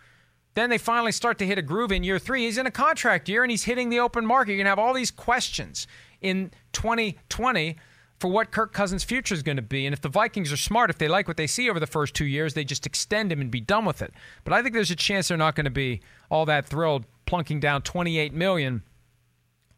Then 0.53 0.69
they 0.69 0.77
finally 0.77 1.11
start 1.11 1.37
to 1.39 1.45
hit 1.45 1.57
a 1.57 1.61
groove 1.61 1.91
in 1.91 2.03
year 2.03 2.17
three. 2.17 2.45
He's 2.45 2.57
in 2.57 2.65
a 2.65 2.71
contract 2.71 3.27
year 3.27 3.43
and 3.43 3.51
he's 3.51 3.63
hitting 3.63 3.89
the 3.89 3.99
open 3.99 4.25
market. 4.25 4.51
You're 4.51 4.59
going 4.59 4.65
to 4.65 4.69
have 4.69 4.79
all 4.79 4.93
these 4.93 5.11
questions 5.11 5.85
in 6.21 6.51
2020 6.71 7.75
for 8.19 8.29
what 8.29 8.51
Kirk 8.51 8.71
Cousins' 8.71 9.03
future 9.03 9.33
is 9.33 9.43
going 9.43 9.57
to 9.57 9.61
be. 9.61 9.85
And 9.85 9.93
if 9.93 9.99
the 9.99 10.07
Vikings 10.07 10.53
are 10.53 10.57
smart, 10.57 10.89
if 10.89 10.97
they 10.97 11.09
like 11.09 11.27
what 11.27 11.35
they 11.35 11.47
see 11.47 11.69
over 11.69 11.79
the 11.79 11.87
first 11.87 12.13
two 12.13 12.25
years, 12.25 12.53
they 12.53 12.63
just 12.63 12.85
extend 12.85 13.31
him 13.31 13.41
and 13.41 13.51
be 13.51 13.59
done 13.59 13.83
with 13.83 14.01
it. 14.01 14.13
But 14.45 14.53
I 14.53 14.61
think 14.61 14.73
there's 14.73 14.91
a 14.91 14.95
chance 14.95 15.27
they're 15.27 15.37
not 15.37 15.55
going 15.55 15.65
to 15.65 15.71
be 15.71 16.01
all 16.29 16.45
that 16.45 16.65
thrilled 16.65 17.05
plunking 17.25 17.59
down 17.59 17.81
28 17.81 18.33
million 18.33 18.83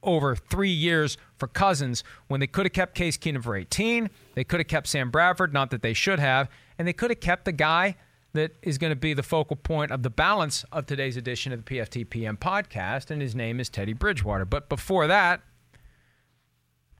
over 0.04 0.36
three 0.36 0.70
years 0.70 1.18
for 1.38 1.48
Cousins 1.48 2.04
when 2.28 2.40
they 2.40 2.48
could 2.48 2.66
have 2.66 2.74
kept 2.74 2.96
Case 2.96 3.18
Keenum 3.18 3.44
for 3.44 3.56
18. 3.56 4.10
They 4.36 4.44
could 4.44 4.60
have 4.60 4.68
kept 4.68 4.88
Sam 4.88 5.12
Bradford, 5.12 5.54
not 5.54 5.72
that 5.72 5.82
they 5.82 5.94
should 5.94 6.20
have, 6.20 6.50
and 6.78 6.88
they 6.88 6.94
could 6.94 7.10
have 7.10 7.20
kept 7.20 7.46
the 7.46 7.52
guy 7.52 7.96
that 8.34 8.56
is 8.62 8.78
going 8.78 8.92
to 8.92 8.96
be 8.96 9.14
the 9.14 9.24
focal 9.24 9.56
point 9.56 9.92
of 9.92 10.04
the 10.04 10.10
balance 10.10 10.64
of 10.72 10.86
today's 10.86 11.18
edition 11.18 11.52
of 11.52 11.66
the 11.66 11.76
PFTPM 11.78 12.38
podcast, 12.38 13.10
and 13.10 13.22
his 13.22 13.36
name 13.36 13.60
is 13.60 13.70
Teddy 13.70 13.94
Bridgewater. 13.94 14.46
But 14.46 14.70
before 14.70 15.08
that, 15.08 15.42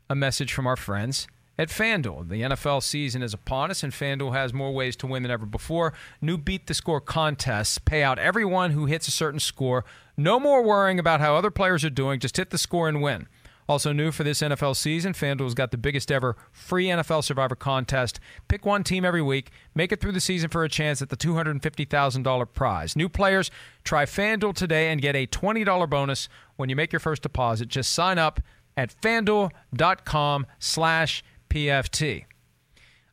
a 0.10 0.16
message 0.16 0.54
from 0.54 0.66
our 0.66 0.76
friends 0.76 1.28
at 1.58 1.70
FanDuel. 1.70 2.30
The 2.30 2.42
NFL 2.42 2.84
season 2.84 3.22
is 3.22 3.34
upon 3.34 3.72
us, 3.72 3.84
and 3.84 3.92
FanDuel 3.92 4.34
has 4.34 4.54
more 4.54 4.72
ways 4.72 4.96
to 4.98 5.08
win 5.08 5.24
than 5.24 5.32
ever 5.32 5.46
before. 5.46 5.94
New 6.22 6.38
Beat 6.38 6.68
the 6.68 6.74
Score 6.74 7.02
contests 7.02 7.78
pay 7.78 8.04
out 8.04 8.20
everyone 8.20 8.72
who 8.72 8.86
hits 8.86 9.08
a 9.08 9.12
certain 9.12 9.40
score. 9.40 9.84
No 10.16 10.40
more 10.40 10.64
worrying 10.64 11.00
about 11.00 11.20
how 11.20 11.36
other 11.36 11.52
players 11.52 11.84
are 11.84 11.90
doing, 11.90 12.20
just 12.20 12.38
hit 12.38 12.50
the 12.50 12.58
score 12.58 12.88
and 12.88 13.02
win. 13.02 13.28
Also 13.70 13.92
new 13.92 14.14
for 14.14 14.24
this 14.24 14.42
NFL 14.42 14.78
season, 14.78 15.12
FanDuel's 15.12 15.54
got 15.54 15.72
the 15.72 15.78
biggest 15.78 16.10
ever 16.10 16.38
free 16.54 16.86
NFL 16.86 17.24
Survivor 17.24 17.56
contest. 17.56 18.20
Pick 18.48 18.66
one 18.66 18.82
team 18.82 19.04
every 19.04 19.22
week, 19.22 19.52
make 19.76 19.92
it 19.92 20.00
through 20.00 20.14
the 20.14 20.22
season 20.22 20.50
for 20.50 20.64
a 20.64 20.70
chance 20.70 21.02
at 21.02 21.10
the 21.10 21.18
$250,000 21.18 22.54
prize. 22.54 22.96
New 22.96 23.10
players, 23.10 23.52
try 23.84 24.06
FanDuel 24.06 24.56
today 24.56 24.90
and 24.90 25.02
get 25.02 25.18
a 25.18 25.28
$20 25.28 25.90
bonus 25.90 26.30
when 26.56 26.70
you 26.70 26.78
make 26.78 26.94
your 26.94 27.02
first 27.02 27.24
deposit. 27.24 27.68
Just 27.68 27.92
sign 27.92 28.18
up 28.18 28.40
at 28.78 28.94
fanduel.com 29.02 30.46
slash 30.60 31.24
PFT. 31.50 32.26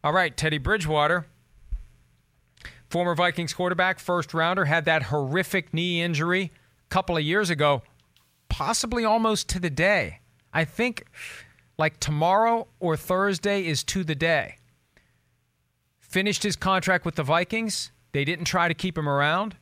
All 0.02 0.12
right, 0.12 0.36
Teddy 0.36 0.58
Bridgewater, 0.58 1.26
former 2.90 3.14
Vikings 3.14 3.54
quarterback, 3.54 3.98
first 3.98 4.34
rounder, 4.34 4.66
had 4.66 4.84
that 4.84 5.04
horrific 5.04 5.72
knee 5.72 6.02
injury 6.02 6.52
a 6.86 6.88
couple 6.90 7.16
of 7.16 7.22
years 7.22 7.50
ago, 7.50 7.82
possibly 8.48 9.04
almost 9.04 9.48
to 9.48 9.58
the 9.58 9.70
day. 9.70 10.20
I 10.52 10.64
think 10.64 11.06
like 11.78 11.98
tomorrow 11.98 12.68
or 12.80 12.96
Thursday 12.96 13.66
is 13.66 13.82
to 13.84 14.04
the 14.04 14.14
day. 14.14 14.56
Finished 15.98 16.42
his 16.42 16.54
contract 16.54 17.04
with 17.04 17.16
the 17.16 17.24
Vikings. 17.24 17.90
They 18.12 18.24
didn't 18.24 18.44
try 18.44 18.68
to 18.68 18.74
keep 18.74 18.96
him 18.96 19.08
around. 19.08 19.56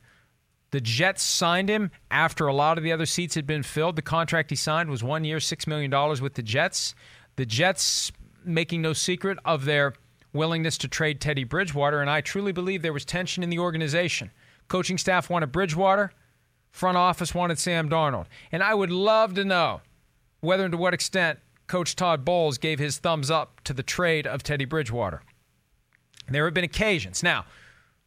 The 0.69 0.81
Jets 0.81 1.23
signed 1.23 1.69
him 1.69 1.91
after 2.11 2.47
a 2.47 2.53
lot 2.53 2.77
of 2.77 2.83
the 2.83 2.91
other 2.91 3.05
seats 3.05 3.35
had 3.35 3.47
been 3.47 3.63
filled. 3.63 3.95
The 3.95 4.01
contract 4.01 4.49
he 4.49 4.55
signed 4.55 4.89
was 4.89 5.03
one 5.03 5.23
year, 5.23 5.37
$6 5.37 5.67
million 5.67 5.91
with 6.21 6.33
the 6.33 6.43
Jets. 6.43 6.95
The 7.35 7.45
Jets 7.45 8.11
making 8.45 8.81
no 8.81 8.93
secret 8.93 9.37
of 9.45 9.65
their 9.65 9.93
willingness 10.33 10.77
to 10.79 10.87
trade 10.87 11.21
Teddy 11.21 11.43
Bridgewater, 11.43 12.01
and 12.01 12.09
I 12.09 12.21
truly 12.21 12.51
believe 12.51 12.81
there 12.81 12.93
was 12.93 13.05
tension 13.05 13.43
in 13.43 13.49
the 13.49 13.59
organization. 13.59 14.31
Coaching 14.67 14.97
staff 14.97 15.29
wanted 15.29 15.51
Bridgewater, 15.51 16.11
front 16.71 16.97
office 16.97 17.35
wanted 17.35 17.59
Sam 17.59 17.89
Darnold. 17.89 18.25
And 18.51 18.63
I 18.63 18.73
would 18.73 18.91
love 18.91 19.35
to 19.35 19.45
know 19.45 19.81
whether 20.41 20.63
and 20.65 20.71
to 20.71 20.77
what 20.77 20.93
extent 20.93 21.39
Coach 21.67 21.95
Todd 21.95 22.25
Bowles 22.25 22.57
gave 22.57 22.79
his 22.79 22.97
thumbs 22.97 23.31
up 23.31 23.61
to 23.63 23.73
the 23.73 23.83
trade 23.83 24.27
of 24.27 24.43
Teddy 24.43 24.65
Bridgewater. 24.65 25.21
There 26.27 26.45
have 26.45 26.53
been 26.53 26.63
occasions. 26.63 27.23
Now, 27.23 27.45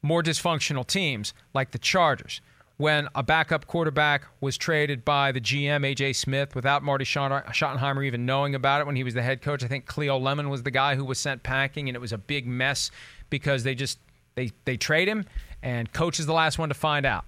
more 0.02 0.22
dysfunctional 0.22 0.86
teams 0.86 1.32
like 1.54 1.70
the 1.70 1.78
Chargers 1.78 2.40
when 2.78 3.08
a 3.14 3.22
backup 3.22 3.66
quarterback 3.66 4.24
was 4.40 4.58
traded 4.58 5.04
by 5.04 5.32
the 5.32 5.40
GM, 5.40 5.84
A.J. 5.86 6.12
Smith, 6.12 6.54
without 6.54 6.82
Marty 6.82 7.04
Schottenheimer 7.04 8.04
even 8.04 8.26
knowing 8.26 8.54
about 8.54 8.80
it 8.80 8.86
when 8.86 8.96
he 8.96 9.04
was 9.04 9.14
the 9.14 9.22
head 9.22 9.40
coach. 9.40 9.64
I 9.64 9.66
think 9.66 9.86
Cleo 9.86 10.18
Lemon 10.18 10.50
was 10.50 10.62
the 10.62 10.70
guy 10.70 10.94
who 10.94 11.04
was 11.04 11.18
sent 11.18 11.42
packing, 11.42 11.88
and 11.88 11.96
it 11.96 12.00
was 12.00 12.12
a 12.12 12.18
big 12.18 12.46
mess 12.46 12.90
because 13.30 13.62
they 13.62 13.74
just 13.74 13.98
they, 14.34 14.50
they 14.66 14.76
trade 14.76 15.08
him, 15.08 15.24
and 15.62 15.90
coach 15.92 16.20
is 16.20 16.26
the 16.26 16.34
last 16.34 16.58
one 16.58 16.68
to 16.68 16.74
find 16.74 17.06
out. 17.06 17.24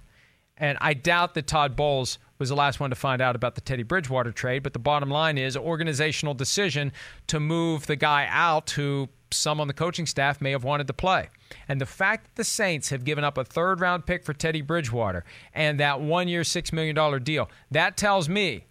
And 0.57 0.77
I 0.81 0.93
doubt 0.93 1.33
that 1.33 1.47
Todd 1.47 1.75
Bowles 1.75 2.19
was 2.37 2.49
the 2.49 2.55
last 2.55 2.79
one 2.79 2.89
to 2.89 2.95
find 2.95 3.21
out 3.21 3.35
about 3.35 3.55
the 3.55 3.61
Teddy 3.61 3.83
Bridgewater 3.83 4.31
trade. 4.31 4.61
But 4.61 4.73
the 4.73 4.79
bottom 4.79 5.09
line 5.09 5.37
is 5.37 5.55
organizational 5.57 6.33
decision 6.33 6.91
to 7.27 7.39
move 7.39 7.87
the 7.87 7.95
guy 7.95 8.27
out 8.29 8.69
who 8.71 9.09
some 9.31 9.59
on 9.59 9.67
the 9.67 9.73
coaching 9.73 10.05
staff 10.05 10.41
may 10.41 10.51
have 10.51 10.63
wanted 10.63 10.87
to 10.87 10.93
play. 10.93 11.29
And 11.67 11.79
the 11.79 11.85
fact 11.85 12.25
that 12.25 12.35
the 12.35 12.43
Saints 12.43 12.89
have 12.89 13.03
given 13.03 13.23
up 13.23 13.37
a 13.37 13.43
third 13.43 13.79
round 13.79 14.05
pick 14.05 14.23
for 14.23 14.33
Teddy 14.33 14.61
Bridgewater 14.61 15.23
and 15.53 15.79
that 15.79 16.01
one 16.01 16.27
year, 16.27 16.41
$6 16.41 16.73
million 16.73 17.23
deal, 17.23 17.49
that 17.71 17.97
tells 17.97 18.29
me 18.29 18.65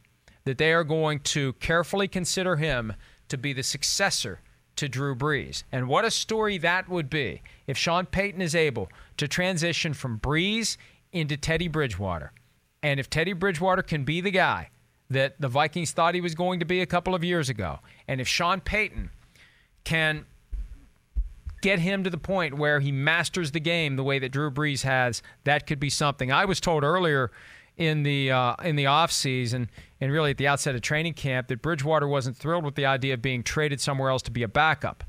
that 0.44 0.58
they 0.58 0.72
are 0.72 0.84
going 0.84 1.20
to 1.20 1.52
carefully 1.54 2.08
consider 2.08 2.56
him 2.56 2.94
to 3.28 3.36
be 3.36 3.52
the 3.52 3.62
successor 3.62 4.40
to 4.76 4.88
Drew 4.88 5.14
Brees. 5.14 5.64
And 5.72 5.88
what 5.88 6.04
a 6.04 6.10
story 6.10 6.56
that 6.58 6.88
would 6.88 7.10
be 7.10 7.42
if 7.66 7.76
Sean 7.76 8.06
Payton 8.06 8.40
is 8.40 8.54
able 8.54 8.88
to 9.16 9.28
transition 9.28 9.92
from 9.92 10.18
Brees 10.20 10.76
into 11.12 11.36
Teddy 11.36 11.68
Bridgewater. 11.68 12.32
And 12.82 13.00
if 13.00 13.10
Teddy 13.10 13.32
Bridgewater 13.32 13.82
can 13.82 14.04
be 14.04 14.20
the 14.20 14.30
guy 14.30 14.70
that 15.10 15.40
the 15.40 15.48
Vikings 15.48 15.90
thought 15.90 16.14
he 16.14 16.20
was 16.20 16.34
going 16.34 16.60
to 16.60 16.66
be 16.66 16.80
a 16.80 16.86
couple 16.86 17.14
of 17.14 17.24
years 17.24 17.48
ago, 17.48 17.80
and 18.06 18.20
if 18.20 18.28
Sean 18.28 18.60
Payton 18.60 19.10
can 19.84 20.26
get 21.60 21.78
him 21.78 22.04
to 22.04 22.10
the 22.10 22.18
point 22.18 22.56
where 22.56 22.80
he 22.80 22.92
masters 22.92 23.52
the 23.52 23.60
game 23.60 23.96
the 23.96 24.04
way 24.04 24.18
that 24.18 24.30
Drew 24.30 24.50
Brees 24.50 24.82
has, 24.82 25.22
that 25.44 25.66
could 25.66 25.80
be 25.80 25.90
something. 25.90 26.30
I 26.32 26.44
was 26.44 26.60
told 26.60 26.84
earlier 26.84 27.30
in 27.76 28.02
the 28.02 28.30
uh, 28.30 28.54
in 28.64 28.76
the 28.76 28.86
off 28.86 29.12
season 29.12 29.70
and 30.00 30.12
really 30.12 30.32
at 30.32 30.36
the 30.36 30.48
outset 30.48 30.74
of 30.74 30.82
training 30.82 31.14
camp 31.14 31.48
that 31.48 31.62
Bridgewater 31.62 32.08
wasn't 32.08 32.36
thrilled 32.36 32.64
with 32.64 32.74
the 32.74 32.86
idea 32.86 33.14
of 33.14 33.22
being 33.22 33.42
traded 33.42 33.80
somewhere 33.80 34.10
else 34.10 34.22
to 34.22 34.30
be 34.30 34.42
a 34.42 34.48
backup. 34.48 35.04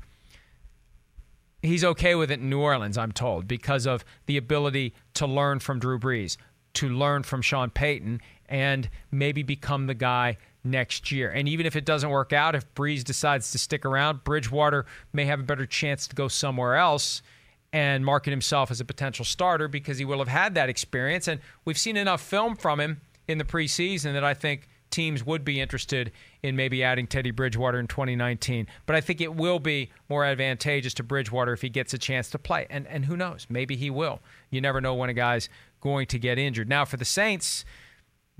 He's 1.62 1.84
okay 1.84 2.14
with 2.14 2.30
it 2.30 2.40
in 2.40 2.48
New 2.48 2.60
Orleans, 2.60 2.96
I'm 2.96 3.12
told, 3.12 3.46
because 3.46 3.86
of 3.86 4.04
the 4.24 4.38
ability 4.38 4.94
to 5.14 5.26
learn 5.26 5.58
from 5.58 5.78
Drew 5.78 5.98
Brees, 5.98 6.38
to 6.74 6.88
learn 6.88 7.22
from 7.22 7.42
Sean 7.42 7.68
Payton, 7.68 8.22
and 8.48 8.88
maybe 9.10 9.42
become 9.42 9.86
the 9.86 9.94
guy 9.94 10.38
next 10.64 11.10
year. 11.10 11.30
And 11.30 11.48
even 11.48 11.66
if 11.66 11.76
it 11.76 11.84
doesn't 11.84 12.10
work 12.10 12.32
out, 12.32 12.54
if 12.54 12.72
Brees 12.74 13.04
decides 13.04 13.52
to 13.52 13.58
stick 13.58 13.84
around, 13.84 14.24
Bridgewater 14.24 14.86
may 15.12 15.24
have 15.24 15.40
a 15.40 15.44
better 15.44 15.66
chance 15.66 16.06
to 16.08 16.16
go 16.16 16.28
somewhere 16.28 16.76
else 16.76 17.22
and 17.72 18.04
market 18.04 18.30
himself 18.30 18.70
as 18.70 18.80
a 18.80 18.84
potential 18.84 19.24
starter 19.24 19.68
because 19.68 19.98
he 19.98 20.04
will 20.04 20.18
have 20.18 20.28
had 20.28 20.54
that 20.54 20.68
experience. 20.68 21.28
And 21.28 21.40
we've 21.64 21.78
seen 21.78 21.96
enough 21.96 22.20
film 22.20 22.56
from 22.56 22.80
him 22.80 23.00
in 23.28 23.38
the 23.38 23.44
preseason 23.44 24.12
that 24.14 24.24
I 24.24 24.34
think 24.34 24.68
teams 24.90 25.24
would 25.24 25.44
be 25.44 25.60
interested 25.60 26.10
in 26.42 26.56
maybe 26.56 26.82
adding 26.82 27.06
Teddy 27.06 27.30
Bridgewater 27.30 27.78
in 27.78 27.86
2019. 27.86 28.66
But 28.86 28.96
I 28.96 29.00
think 29.00 29.20
it 29.20 29.34
will 29.34 29.60
be 29.60 29.90
more 30.08 30.24
advantageous 30.24 30.94
to 30.94 31.02
Bridgewater 31.02 31.52
if 31.52 31.62
he 31.62 31.68
gets 31.68 31.94
a 31.94 31.98
chance 31.98 32.28
to 32.30 32.38
play. 32.38 32.66
And 32.68 32.86
and 32.88 33.04
who 33.04 33.16
knows? 33.16 33.46
Maybe 33.48 33.76
he 33.76 33.88
will. 33.88 34.20
You 34.50 34.60
never 34.60 34.80
know 34.80 34.94
when 34.94 35.10
a 35.10 35.14
guy's 35.14 35.48
going 35.80 36.06
to 36.08 36.18
get 36.18 36.38
injured. 36.38 36.68
Now 36.68 36.84
for 36.84 36.96
the 36.96 37.04
Saints, 37.04 37.64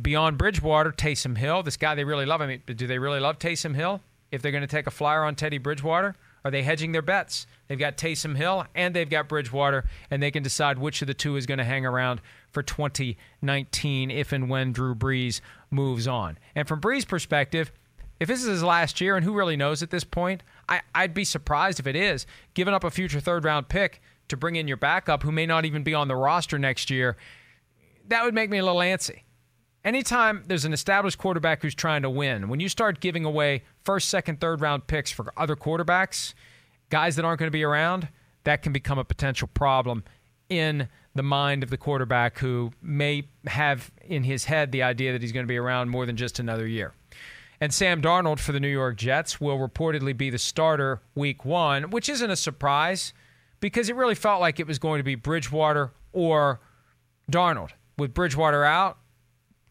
beyond 0.00 0.38
Bridgewater, 0.38 0.92
Taysom 0.92 1.36
Hill, 1.36 1.62
this 1.62 1.76
guy 1.76 1.94
they 1.94 2.04
really 2.04 2.26
love. 2.26 2.40
I 2.40 2.46
mean, 2.46 2.62
do 2.66 2.86
they 2.86 2.98
really 2.98 3.20
love 3.20 3.38
Taysom 3.38 3.74
Hill? 3.74 4.00
If 4.30 4.42
they're 4.42 4.52
going 4.52 4.62
to 4.62 4.68
take 4.68 4.86
a 4.86 4.92
flyer 4.92 5.24
on 5.24 5.34
Teddy 5.34 5.58
Bridgewater, 5.58 6.14
are 6.44 6.50
they 6.50 6.62
hedging 6.62 6.92
their 6.92 7.02
bets? 7.02 7.46
They've 7.66 7.78
got 7.78 7.96
Taysom 7.96 8.36
Hill 8.36 8.64
and 8.74 8.94
they've 8.94 9.08
got 9.08 9.28
Bridgewater, 9.28 9.84
and 10.10 10.22
they 10.22 10.30
can 10.30 10.42
decide 10.42 10.78
which 10.78 11.02
of 11.02 11.08
the 11.08 11.14
two 11.14 11.36
is 11.36 11.46
going 11.46 11.58
to 11.58 11.64
hang 11.64 11.84
around 11.84 12.20
for 12.50 12.62
2019 12.62 14.10
if 14.10 14.32
and 14.32 14.48
when 14.48 14.72
Drew 14.72 14.94
Brees 14.94 15.40
moves 15.70 16.06
on. 16.06 16.38
And 16.54 16.66
from 16.66 16.80
Brees' 16.80 17.06
perspective, 17.06 17.72
if 18.20 18.28
this 18.28 18.42
is 18.42 18.48
his 18.48 18.62
last 18.62 19.00
year, 19.00 19.16
and 19.16 19.24
who 19.24 19.32
really 19.32 19.56
knows 19.56 19.82
at 19.82 19.90
this 19.90 20.04
point, 20.04 20.42
I, 20.68 20.82
I'd 20.94 21.14
be 21.14 21.24
surprised 21.24 21.80
if 21.80 21.86
it 21.86 21.96
is. 21.96 22.26
Giving 22.54 22.74
up 22.74 22.84
a 22.84 22.90
future 22.90 23.20
third 23.20 23.44
round 23.44 23.68
pick 23.68 24.00
to 24.28 24.36
bring 24.36 24.56
in 24.56 24.68
your 24.68 24.76
backup 24.76 25.22
who 25.22 25.32
may 25.32 25.46
not 25.46 25.64
even 25.64 25.82
be 25.82 25.94
on 25.94 26.08
the 26.08 26.16
roster 26.16 26.58
next 26.58 26.90
year, 26.90 27.16
that 28.08 28.24
would 28.24 28.34
make 28.34 28.50
me 28.50 28.58
a 28.58 28.64
little 28.64 28.80
antsy. 28.80 29.22
Anytime 29.84 30.44
there's 30.46 30.66
an 30.66 30.74
established 30.74 31.16
quarterback 31.16 31.62
who's 31.62 31.74
trying 31.74 32.02
to 32.02 32.10
win, 32.10 32.48
when 32.48 32.60
you 32.60 32.68
start 32.68 33.00
giving 33.00 33.24
away 33.24 33.62
first, 33.82 34.10
second, 34.10 34.40
third 34.40 34.60
round 34.60 34.86
picks 34.86 35.10
for 35.10 35.32
other 35.36 35.56
quarterbacks, 35.56 36.34
guys 36.90 37.16
that 37.16 37.24
aren't 37.24 37.38
going 37.38 37.46
to 37.46 37.52
be 37.52 37.64
around, 37.64 38.08
that 38.44 38.62
can 38.62 38.72
become 38.72 38.98
a 38.98 39.04
potential 39.04 39.48
problem 39.54 40.04
in 40.50 40.88
the 41.14 41.22
mind 41.22 41.62
of 41.62 41.70
the 41.70 41.76
quarterback 41.76 42.38
who 42.38 42.72
may 42.82 43.26
have 43.46 43.90
in 44.02 44.24
his 44.24 44.44
head 44.44 44.70
the 44.70 44.82
idea 44.82 45.12
that 45.12 45.22
he's 45.22 45.32
going 45.32 45.44
to 45.44 45.48
be 45.48 45.56
around 45.56 45.88
more 45.88 46.04
than 46.04 46.16
just 46.16 46.38
another 46.38 46.66
year. 46.66 46.92
And 47.60 47.72
Sam 47.72 48.00
Darnold 48.02 48.38
for 48.38 48.52
the 48.52 48.60
New 48.60 48.68
York 48.68 48.96
Jets 48.96 49.40
will 49.40 49.58
reportedly 49.58 50.16
be 50.16 50.30
the 50.30 50.38
starter 50.38 51.00
week 51.14 51.44
one, 51.44 51.90
which 51.90 52.08
isn't 52.08 52.30
a 52.30 52.36
surprise 52.36 53.12
because 53.60 53.88
it 53.88 53.96
really 53.96 54.14
felt 54.14 54.40
like 54.40 54.60
it 54.60 54.66
was 54.66 54.78
going 54.78 54.98
to 54.98 55.04
be 55.04 55.14
Bridgewater 55.14 55.92
or 56.12 56.60
Darnold. 57.30 57.70
With 57.98 58.14
Bridgewater 58.14 58.64
out, 58.64 58.96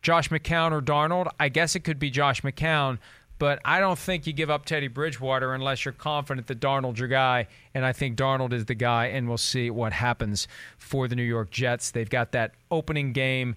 Josh 0.01 0.29
McCown 0.29 0.71
or 0.71 0.81
Darnold, 0.81 1.27
I 1.39 1.49
guess 1.49 1.75
it 1.75 1.81
could 1.81 1.99
be 1.99 2.09
Josh 2.09 2.41
McCown, 2.41 2.99
but 3.39 3.59
I 3.63 3.79
don't 3.79 3.97
think 3.97 4.27
you 4.27 4.33
give 4.33 4.49
up 4.49 4.65
Teddy 4.65 4.89
Bridgewater 4.89 5.53
unless 5.53 5.85
you're 5.85 5.93
confident 5.93 6.47
that 6.47 6.59
Darnold's 6.59 6.99
your 6.99 7.07
guy. 7.07 7.47
And 7.73 7.85
I 7.85 7.93
think 7.93 8.17
Darnold 8.17 8.51
is 8.51 8.65
the 8.65 8.75
guy, 8.75 9.07
and 9.07 9.27
we'll 9.27 9.37
see 9.37 9.69
what 9.69 9.93
happens 9.93 10.47
for 10.77 11.07
the 11.07 11.15
New 11.15 11.23
York 11.23 11.49
Jets. 11.49 11.91
They've 11.91 12.09
got 12.09 12.33
that 12.33 12.51
opening 12.69 13.13
game 13.13 13.55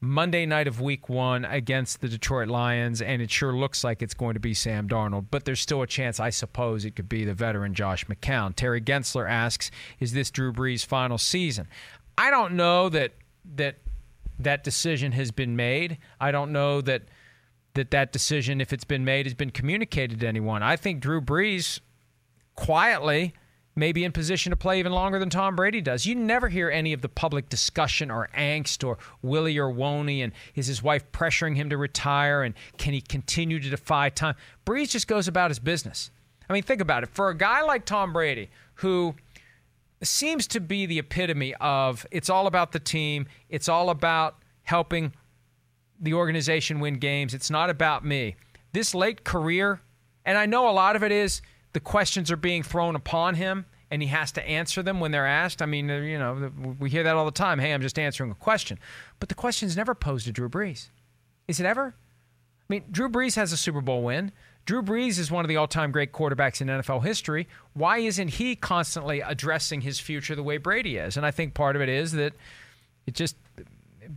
Monday 0.00 0.46
night 0.46 0.68
of 0.68 0.80
week 0.80 1.08
one 1.08 1.44
against 1.44 2.00
the 2.00 2.08
Detroit 2.08 2.46
Lions, 2.46 3.02
and 3.02 3.20
it 3.20 3.30
sure 3.32 3.52
looks 3.52 3.82
like 3.82 4.00
it's 4.02 4.14
going 4.14 4.34
to 4.34 4.40
be 4.40 4.54
Sam 4.54 4.88
Darnold. 4.88 5.26
But 5.32 5.44
there's 5.44 5.60
still 5.60 5.82
a 5.82 5.86
chance, 5.88 6.20
I 6.20 6.30
suppose, 6.30 6.84
it 6.84 6.94
could 6.94 7.08
be 7.08 7.24
the 7.24 7.34
veteran 7.34 7.74
Josh 7.74 8.06
McCown. 8.06 8.54
Terry 8.54 8.80
Gensler 8.80 9.28
asks, 9.28 9.72
Is 9.98 10.12
this 10.12 10.30
Drew 10.30 10.52
Brees' 10.52 10.86
final 10.86 11.18
season? 11.18 11.66
I 12.16 12.30
don't 12.30 12.52
know 12.52 12.88
that 12.90 13.12
that 13.56 13.78
that 14.38 14.64
decision 14.64 15.12
has 15.12 15.30
been 15.30 15.56
made. 15.56 15.98
I 16.20 16.30
don't 16.30 16.52
know 16.52 16.80
that 16.82 17.02
that 17.74 17.90
that 17.90 18.12
decision, 18.12 18.60
if 18.60 18.72
it's 18.72 18.84
been 18.84 19.04
made, 19.04 19.26
has 19.26 19.34
been 19.34 19.50
communicated 19.50 20.20
to 20.20 20.26
anyone. 20.26 20.62
I 20.62 20.76
think 20.76 21.00
Drew 21.00 21.20
Brees 21.20 21.80
quietly 22.56 23.34
may 23.76 23.92
be 23.92 24.04
in 24.04 24.10
position 24.10 24.50
to 24.50 24.56
play 24.56 24.80
even 24.80 24.92
longer 24.92 25.18
than 25.18 25.30
Tom 25.30 25.54
Brady 25.54 25.80
does. 25.80 26.04
You 26.04 26.16
never 26.16 26.48
hear 26.48 26.68
any 26.68 26.92
of 26.92 27.00
the 27.00 27.08
public 27.08 27.48
discussion 27.48 28.10
or 28.10 28.28
angst 28.36 28.86
or 28.86 28.98
Willie 29.22 29.56
or 29.56 29.72
Woney 29.72 30.24
and 30.24 30.32
is 30.56 30.66
his 30.66 30.82
wife 30.82 31.10
pressuring 31.12 31.54
him 31.54 31.70
to 31.70 31.76
retire 31.76 32.42
and 32.42 32.54
can 32.76 32.92
he 32.92 33.00
continue 33.00 33.60
to 33.60 33.70
defy 33.70 34.10
time? 34.10 34.34
Brees 34.66 34.90
just 34.90 35.06
goes 35.06 35.28
about 35.28 35.50
his 35.50 35.60
business. 35.60 36.10
I 36.50 36.52
mean, 36.52 36.62
think 36.62 36.80
about 36.80 37.04
it. 37.04 37.10
For 37.10 37.28
a 37.28 37.36
guy 37.36 37.62
like 37.62 37.84
Tom 37.84 38.12
Brady, 38.12 38.50
who 38.74 39.14
seems 40.06 40.46
to 40.48 40.60
be 40.60 40.86
the 40.86 40.98
epitome 40.98 41.54
of 41.60 42.06
it's 42.10 42.30
all 42.30 42.46
about 42.46 42.72
the 42.72 42.78
team, 42.78 43.26
it's 43.48 43.68
all 43.68 43.90
about 43.90 44.36
helping 44.62 45.12
the 46.00 46.14
organization 46.14 46.78
win 46.78 46.94
games, 46.94 47.34
it's 47.34 47.50
not 47.50 47.70
about 47.70 48.04
me. 48.04 48.36
This 48.72 48.94
late 48.94 49.24
career, 49.24 49.80
and 50.24 50.38
I 50.38 50.46
know 50.46 50.68
a 50.68 50.72
lot 50.72 50.94
of 50.94 51.02
it 51.02 51.10
is 51.10 51.42
the 51.72 51.80
questions 51.80 52.30
are 52.30 52.36
being 52.36 52.62
thrown 52.62 52.94
upon 52.94 53.34
him 53.34 53.66
and 53.90 54.02
he 54.02 54.08
has 54.08 54.32
to 54.32 54.46
answer 54.46 54.82
them 54.82 55.00
when 55.00 55.10
they're 55.10 55.26
asked. 55.26 55.62
I 55.62 55.66
mean, 55.66 55.90
uh, 55.90 55.96
you 55.96 56.18
know, 56.18 56.52
we 56.78 56.90
hear 56.90 57.02
that 57.02 57.16
all 57.16 57.24
the 57.24 57.30
time. 57.30 57.58
Hey, 57.58 57.72
I'm 57.72 57.80
just 57.80 57.98
answering 57.98 58.30
a 58.30 58.34
question. 58.34 58.78
But 59.18 59.28
the 59.28 59.34
question's 59.34 59.76
never 59.76 59.94
posed 59.94 60.26
to 60.26 60.32
Drew 60.32 60.48
Brees. 60.48 60.88
Is 61.46 61.58
it 61.58 61.66
ever? 61.66 61.94
I 61.96 62.64
mean, 62.68 62.84
Drew 62.90 63.08
Brees 63.08 63.36
has 63.36 63.52
a 63.52 63.56
Super 63.56 63.80
Bowl 63.80 64.02
win. 64.02 64.32
Drew 64.68 64.82
Brees 64.82 65.18
is 65.18 65.30
one 65.30 65.46
of 65.46 65.48
the 65.48 65.56
all 65.56 65.66
time 65.66 65.92
great 65.92 66.12
quarterbacks 66.12 66.60
in 66.60 66.68
NFL 66.68 67.02
history. 67.02 67.48
Why 67.72 68.00
isn't 68.00 68.28
he 68.28 68.54
constantly 68.54 69.22
addressing 69.22 69.80
his 69.80 69.98
future 69.98 70.34
the 70.34 70.42
way 70.42 70.58
Brady 70.58 70.98
is? 70.98 71.16
And 71.16 71.24
I 71.24 71.30
think 71.30 71.54
part 71.54 71.74
of 71.74 71.80
it 71.80 71.88
is 71.88 72.12
that 72.12 72.34
it 73.06 73.14
just, 73.14 73.36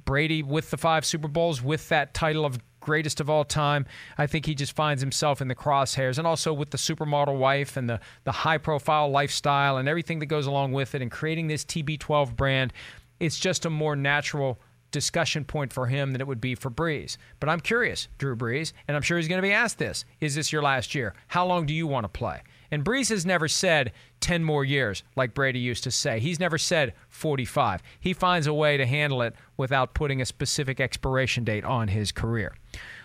Brady 0.04 0.44
with 0.44 0.70
the 0.70 0.76
five 0.76 1.06
Super 1.06 1.30
Bowls, 1.30 1.62
with 1.62 1.88
that 1.88 2.14
title 2.14 2.44
of 2.44 2.60
greatest 2.82 3.22
of 3.22 3.30
all 3.30 3.46
time, 3.46 3.86
I 4.18 4.28
think 4.28 4.46
he 4.46 4.54
just 4.54 4.76
finds 4.76 5.02
himself 5.02 5.40
in 5.40 5.48
the 5.48 5.56
crosshairs. 5.56 6.18
And 6.18 6.28
also 6.28 6.52
with 6.52 6.72
the 6.72 6.78
supermodel 6.78 7.38
wife 7.38 7.78
and 7.78 7.90
the, 7.90 8.02
the 8.26 8.34
high 8.34 8.58
profile 8.58 9.10
lifestyle 9.10 9.78
and 9.78 9.88
everything 9.88 10.20
that 10.20 10.26
goes 10.26 10.48
along 10.48 10.74
with 10.74 10.94
it 10.94 11.02
and 11.02 11.10
creating 11.10 11.48
this 11.48 11.64
TB12 11.64 12.36
brand, 12.36 12.74
it's 13.22 13.40
just 13.40 13.66
a 13.66 13.70
more 13.70 13.96
natural 13.96 14.60
discussion 14.92 15.46
point 15.46 15.74
for 15.74 15.88
him 15.88 16.12
than 16.12 16.22
it 16.22 16.28
would 16.28 16.42
be 16.42 16.56
for 16.56 16.70
Brees. 16.70 17.18
But 17.40 17.50
I'm 17.50 17.60
curious, 17.60 18.08
Drew 18.18 18.36
Brees, 18.36 18.74
and 18.88 18.96
I'm 18.96 19.04
sure 19.04 19.18
he's 19.18 19.28
going 19.28 19.42
to 19.42 19.48
be 19.48 19.54
asked 19.54 19.80
this 19.80 20.06
Is 20.20 20.36
this 20.36 20.52
your 20.52 20.62
last 20.62 20.94
year? 20.94 21.14
How 21.28 21.46
long 21.46 21.66
do 21.66 21.74
you 21.74 21.88
want 21.88 22.04
to 22.04 22.10
play? 22.10 22.42
And 22.72 22.86
Brees 22.86 23.10
has 23.10 23.26
never 23.26 23.50
said 23.50 23.92
10 24.22 24.44
more 24.44 24.64
years 24.64 25.04
like 25.18 25.34
Brady 25.34 25.60
used 25.60 25.84
to 25.84 25.92
say. 25.92 26.20
He's 26.20 26.40
never 26.40 26.58
said 26.58 26.94
45. 27.10 27.84
He 28.00 28.14
finds 28.14 28.48
a 28.48 28.54
way 28.54 28.78
to 28.78 28.86
handle 28.86 29.22
it 29.22 29.36
without 29.58 29.94
putting 29.94 30.22
a 30.22 30.26
specific 30.26 30.80
expiration 30.80 31.44
date 31.44 31.66
on 31.66 31.90
his 31.90 32.14
career. 32.14 32.56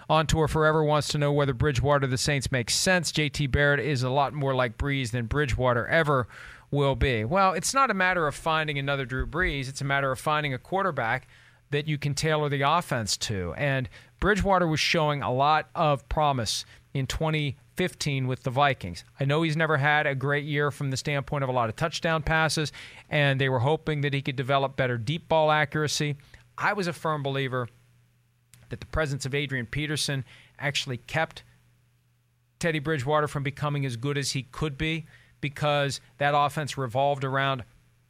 On 0.09 0.25
Tour 0.25 0.47
Forever 0.47 0.85
wants 0.85 1.09
to 1.09 1.19
know 1.19 1.33
whether 1.33 1.53
Bridgewater 1.53 2.07
the 2.07 2.17
Saints 2.17 2.53
makes 2.53 2.77
sense. 2.77 3.11
JT 3.11 3.51
Barrett 3.51 3.81
is 3.81 4.05
a 4.05 4.11
lot 4.11 4.33
more 4.33 4.55
like 4.55 4.79
Brees 4.79 5.11
than 5.11 5.27
Bridgewater 5.27 5.85
ever 5.89 6.29
will 6.71 6.95
be. 6.95 7.25
Well, 7.25 7.55
it's 7.55 7.75
not 7.75 7.91
a 7.91 7.95
matter 7.95 8.29
of 8.29 8.35
finding 8.37 8.79
another 8.79 9.05
Drew 9.05 9.27
Brees, 9.27 9.69
it's 9.69 9.81
a 9.81 9.85
matter 9.85 10.13
of 10.13 10.21
finding 10.21 10.55
a 10.55 10.59
quarterback 10.59 11.27
that 11.71 11.89
you 11.89 11.99
can 11.99 12.15
tailor 12.15 12.49
the 12.49 12.63
offense 12.63 13.17
to. 13.17 13.55
And 13.55 13.89
Bridgewater 14.21 14.67
was 14.67 14.81
showing 14.81 15.23
a 15.23 15.33
lot 15.33 15.69
of 15.75 16.09
promise 16.09 16.65
in 16.95 17.07
2015 17.07 18.27
with 18.27 18.43
the 18.43 18.51
Vikings. 18.51 19.05
I 19.21 19.25
know 19.25 19.43
he's 19.43 19.57
never 19.57 19.77
had 19.77 20.07
a 20.07 20.15
great 20.15 20.45
year 20.45 20.71
from 20.71 20.91
the 20.91 20.97
standpoint 20.97 21.45
of 21.45 21.51
a 21.51 21.53
lot 21.53 21.69
of 21.69 21.77
touchdown 21.77 22.23
passes, 22.23 22.73
and 23.11 23.41
they 23.41 23.49
were 23.49 23.59
hoping 23.59 24.01
that 24.03 24.15
he 24.15 24.23
could 24.23 24.37
develop 24.37 24.77
better 24.77 24.97
deep 24.97 25.29
ball 25.29 25.51
accuracy. 25.51 26.17
I 26.57 26.73
was 26.73 26.87
a 26.87 26.93
firm 26.93 27.23
believer 27.23 27.69
that 28.71 28.81
the 28.81 28.87
presence 28.87 29.27
of 29.27 29.35
Adrian 29.35 29.67
Peterson 29.67 30.25
actually 30.59 30.97
kept 30.97 31.43
Teddy 32.59 32.79
Bridgewater 32.79 33.29
from 33.29 33.43
becoming 33.43 33.85
as 33.85 33.97
good 33.97 34.17
as 34.17 34.31
he 34.31 34.45
could 34.45 34.79
be 34.79 35.07
because 35.41 36.01
that 36.19 36.35
offense 36.35 36.79
revolved 36.79 37.25
around 37.25 37.65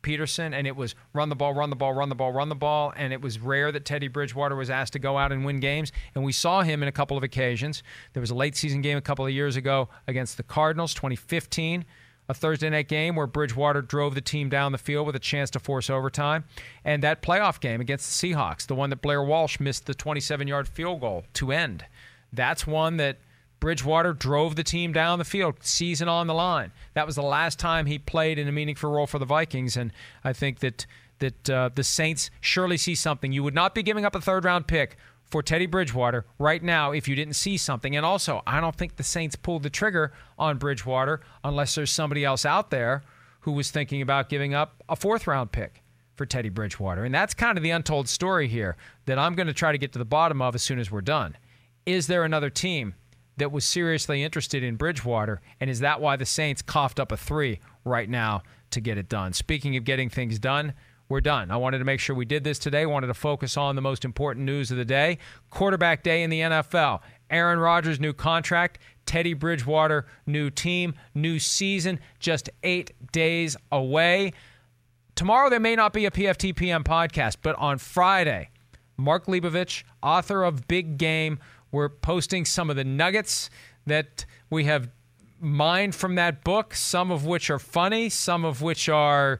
Peterson, 0.07 0.55
and 0.55 0.69
it 0.69 0.77
was 0.77 0.95
run 1.13 1.31
the 1.31 1.35
ball, 1.35 1.53
run 1.53 1.69
the 1.69 1.75
ball, 1.75 1.93
run 1.93 2.09
the 2.09 2.15
ball, 2.15 2.33
run 2.33 2.49
the 2.49 2.55
ball. 2.55 2.93
And 2.97 3.13
it 3.13 3.21
was 3.21 3.41
rare 3.41 3.73
that 3.73 3.85
Teddy 3.85 4.07
Bridgewater 4.07 4.55
was 4.55 4.71
asked 4.71 4.93
to 4.93 5.01
go 5.01 5.19
out 5.19 5.33
and 5.33 5.45
win 5.45 5.59
games. 5.59 5.91
And 6.15 6.23
we 6.23 6.31
saw 6.31 6.63
him 6.63 6.81
in 6.81 6.89
a 6.89 6.93
couple 6.93 7.17
of 7.17 7.25
occasions. 7.25 7.83
There 8.13 8.21
was 8.21 8.31
a 8.31 8.35
late 8.37 8.55
season 8.55 8.83
game 8.83 8.97
a 8.97 9.01
couple 9.01 9.27
of 9.27 9.33
years 9.33 9.57
ago 9.57 9.89
against 10.07 10.37
the 10.37 10.45
Cardinals, 10.45 10.95
2015 10.95 11.85
a 12.29 12.35
Thursday 12.35 12.69
night 12.69 12.89
game 12.89 13.15
where 13.15 13.29
Bridgewater 13.29 13.83
drove 13.83 14.17
the 14.17 14.21
team 14.21 14.49
down 14.49 14.73
the 14.73 14.79
field 14.79 15.07
with 15.07 15.15
a 15.15 15.21
chance 15.21 15.49
to 15.51 15.61
force 15.61 15.89
overtime. 15.89 16.45
And 16.85 17.01
that 17.05 17.23
playoff 17.23 17.61
game 17.61 17.81
against 17.81 18.21
the 18.21 18.33
Seahawks, 18.33 18.67
the 18.67 18.75
one 18.75 18.91
that 18.91 19.01
Blair 19.01 19.23
Walsh 19.23 19.61
missed 19.61 19.87
the 19.87 19.95
27 19.95 20.49
yard 20.49 20.67
field 20.67 21.01
goal 21.01 21.25
to 21.35 21.53
end. 21.53 21.85
That's 22.33 22.67
one 22.67 22.97
that 22.97 23.19
Bridgewater 23.61 24.13
drove 24.13 24.57
the 24.57 24.63
team 24.63 24.93
down 24.93 25.19
the 25.19 25.25
field, 25.25 25.57
season 25.61 26.09
on 26.09 26.27
the 26.27 26.35
line. 26.35 26.73
That 26.95 27.07
was 27.07 27.17
the 27.17 27.23
last 27.23 27.59
time 27.59 27.87
he 27.87 27.99
played 27.99 28.39
in 28.39 28.49
a 28.49 28.53
meaningful 28.53 28.91
role 28.91 29.07
for 29.07 29.19
the 29.19 29.25
Vikings, 29.25 29.77
and 29.77 29.93
I 30.23 30.33
think 30.33 30.61
that 30.61 30.87
that 31.19 31.51
uh, 31.51 31.71
the 31.75 31.83
Saints 31.83 32.31
surely 32.41 32.77
see 32.77 32.95
something. 32.95 33.33
You 33.33 33.43
would 33.43 33.55
not 33.55 33.75
be 33.75 33.83
giving 33.83 34.05
up 34.05 34.15
a 34.15 34.21
third 34.21 34.45
round 34.45 34.67
pick 34.67 34.99
for 35.25 35.43
Teddy 35.43 35.67
Bridgewater 35.67 36.25
right 36.39 36.63
now 36.63 36.93
if 36.93 37.09
you 37.09 37.17
didn't 37.17 37.35
see 37.35 37.57
something. 37.57 37.97
And 37.97 38.07
also, 38.07 38.43
I 38.47 38.61
don't 38.61 38.77
think 38.77 38.97
the 38.97 39.03
Saints 39.03 39.35
pulled 39.35 39.63
the 39.63 39.71
trigger 39.71 40.13
on 40.39 40.59
Bridgewater 40.59 41.21
unless 41.43 41.75
there's 41.75 41.91
somebody 41.91 42.25
else 42.25 42.45
out 42.45 42.71
there 42.71 43.03
who 43.41 43.53
was 43.53 43.71
thinking 43.71 44.03
about 44.03 44.29
giving 44.29 44.55
up 44.55 44.83
a 44.89 44.97
fourth 44.97 45.27
round 45.27 45.53
pick 45.53 45.83
for 46.17 46.27
Teddy 46.27 46.49
Bridgewater. 46.49 47.05
And 47.05 47.15
that's 47.15 47.35
kind 47.35 47.59
of 47.59 47.65
the 47.65 47.71
untold 47.71 48.09
story 48.09 48.49
here 48.49 48.77
that 49.07 49.19
I'm 49.19 49.35
going 49.35 49.47
to 49.47 49.53
try 49.53 49.73
to 49.73 49.79
get 49.79 49.93
to 49.93 49.99
the 49.99 50.05
bottom 50.05 50.41
of 50.41 50.55
as 50.55 50.63
soon 50.63 50.79
as 50.79 50.91
we're 50.91 51.03
done. 51.03 51.37
Is 51.85 52.07
there 52.07 52.25
another 52.25 52.51
team 52.51 52.95
that 53.37 53.53
was 53.53 53.65
seriously 53.65 54.23
interested 54.23 54.63
in 54.63 54.77
Bridgewater? 54.77 55.41
And 55.61 55.71
is 55.71 55.81
that 55.81 56.01
why 56.01 56.17
the 56.17 56.27
Saints 56.27 56.63
coughed 56.63 57.01
up 57.01 57.13
a 57.13 57.17
three 57.17 57.61
right 57.85 58.09
now 58.09 58.43
to 58.71 58.81
get 58.81 58.99
it 58.99 59.09
done? 59.09 59.33
Speaking 59.33 59.77
of 59.77 59.85
getting 59.85 60.09
things 60.09 60.39
done, 60.39 60.75
we're 61.09 61.21
done. 61.21 61.51
I 61.51 61.57
wanted 61.57 61.79
to 61.79 61.85
make 61.85 62.01
sure 62.01 62.17
we 62.17 62.25
did 62.25 62.43
this 62.43 62.59
today. 62.59 62.85
Wanted 62.85 63.07
to 63.09 63.15
focus 63.15 63.57
on 63.57 63.77
the 63.77 63.83
most 63.83 64.05
important 64.05 64.45
news 64.45 64.71
of 64.71 64.77
the 64.77 64.85
day 64.85 65.19
quarterback 65.51 66.03
day 66.03 66.23
in 66.23 66.31
the 66.31 66.41
NFL. 66.41 67.01
Aaron 67.31 67.59
Rodgers' 67.59 68.01
new 68.01 68.13
contract, 68.13 68.79
Teddy 69.05 69.35
Bridgewater, 69.35 70.07
new 70.27 70.51
team, 70.51 70.95
new 71.15 71.39
season, 71.39 72.01
just 72.19 72.51
eight 72.63 72.93
days 73.13 73.57
away. 73.71 74.33
Tomorrow, 75.15 75.49
there 75.49 75.61
may 75.61 75.77
not 75.77 75.93
be 75.93 76.07
a 76.07 76.11
PFTPM 76.11 76.85
podcast, 76.85 77.37
but 77.43 77.57
on 77.57 77.79
Friday, 77.79 78.51
Mark 78.97 79.27
Leibovich, 79.27 79.85
author 80.03 80.45
of 80.45 80.69
Big 80.69 80.99
Game, 80.99 81.39
we're 81.77 81.91
posting 81.91 82.47
some 82.47 82.71
of 82.71 82.77
the 82.77 82.85
nuggets 82.85 83.51
that 83.87 84.25
we 84.51 84.65
have 84.65 84.89
mined 85.39 85.95
from 85.95 86.15
that 86.15 86.43
book, 86.43 86.75
some 86.75 87.11
of 87.11 87.27
which 87.27 87.51
are 87.51 87.59
funny, 87.59 88.09
some 88.09 88.45
of 88.47 88.63
which 88.63 88.89
are, 88.89 89.39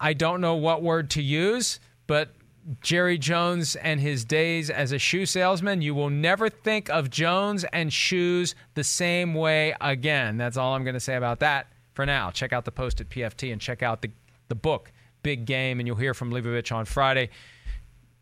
I 0.00 0.14
don't 0.14 0.40
know 0.40 0.54
what 0.54 0.82
word 0.82 1.10
to 1.10 1.22
use, 1.22 1.78
but 2.06 2.34
Jerry 2.80 3.18
Jones 3.18 3.76
and 3.76 4.00
his 4.00 4.24
days 4.24 4.70
as 4.70 4.90
a 4.90 4.98
shoe 4.98 5.26
salesman, 5.26 5.82
you 5.82 5.94
will 5.94 6.08
never 6.08 6.48
think 6.48 6.88
of 6.88 7.10
Jones 7.10 7.64
and 7.74 7.92
shoes 7.92 8.54
the 8.72 8.84
same 8.84 9.34
way 9.34 9.74
again. 9.82 10.38
That's 10.38 10.56
all 10.56 10.74
I'm 10.74 10.82
going 10.82 10.94
to 10.94 11.00
say 11.00 11.16
about 11.16 11.40
that 11.40 11.66
for 11.92 12.06
now. 12.06 12.30
Check 12.30 12.54
out 12.54 12.64
the 12.64 12.72
post 12.72 13.02
at 13.02 13.10
PFT 13.10 13.52
and 13.52 13.60
check 13.60 13.82
out 13.82 14.00
the, 14.00 14.10
the 14.48 14.54
book, 14.54 14.90
Big 15.22 15.44
Game, 15.44 15.78
and 15.78 15.86
you'll 15.86 15.96
hear 15.96 16.14
from 16.14 16.30
Leibovich 16.30 16.74
on 16.74 16.86
Friday. 16.86 17.28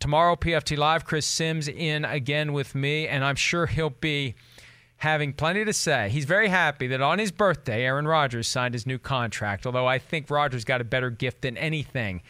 Tomorrow, 0.03 0.35
PFT 0.35 0.77
Live, 0.77 1.05
Chris 1.05 1.25
Sims 1.25 1.69
in 1.69 2.05
again 2.05 2.53
with 2.53 2.75
me, 2.75 3.07
and 3.07 3.25
I'm 3.25 3.37
sure 3.37 3.67
he'll 3.67 3.91
be 3.91 4.35
having 4.97 5.33
plenty 5.33 5.65
to 5.65 5.73
say. 5.73 6.09
He's 6.09 6.25
very 6.25 6.49
happy 6.49 6.89
that 6.89 7.01
on 7.01 7.21
his 7.21 7.31
birthday, 7.31 7.85
Aaron 7.85 8.09
Rodgers 8.09 8.49
signed 8.49 8.75
his 8.75 8.85
new 8.85 8.99
contract, 8.99 9.65
although 9.65 9.87
I 9.87 10.01
think 10.01 10.29
Rodgers 10.29 10.65
got 10.65 10.81
a 10.81 10.85
better 10.85 11.09
gift 11.09 11.43
than 11.43 11.57
anything 11.57 12.21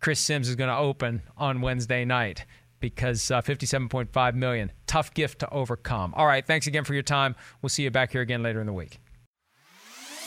Chris 0.00 0.20
Sims 0.20 0.50
is 0.50 0.54
going 0.54 0.68
to 0.68 0.76
open 0.76 1.22
on 1.38 1.62
Wednesday 1.62 2.04
night 2.04 2.44
because 2.78 3.30
uh, 3.30 3.40
57.5 3.40 4.34
million 4.34 4.70
tough 4.86 5.14
gift 5.14 5.38
to 5.38 5.48
overcome. 5.48 6.12
All 6.14 6.26
right, 6.26 6.46
thanks 6.46 6.66
again 6.66 6.84
for 6.84 6.92
your 6.92 7.02
time. 7.02 7.36
We'll 7.62 7.70
see 7.70 7.84
you 7.84 7.90
back 7.90 8.12
here 8.12 8.20
again 8.20 8.42
later 8.42 8.60
in 8.60 8.66
the 8.66 8.74
week. 8.74 9.00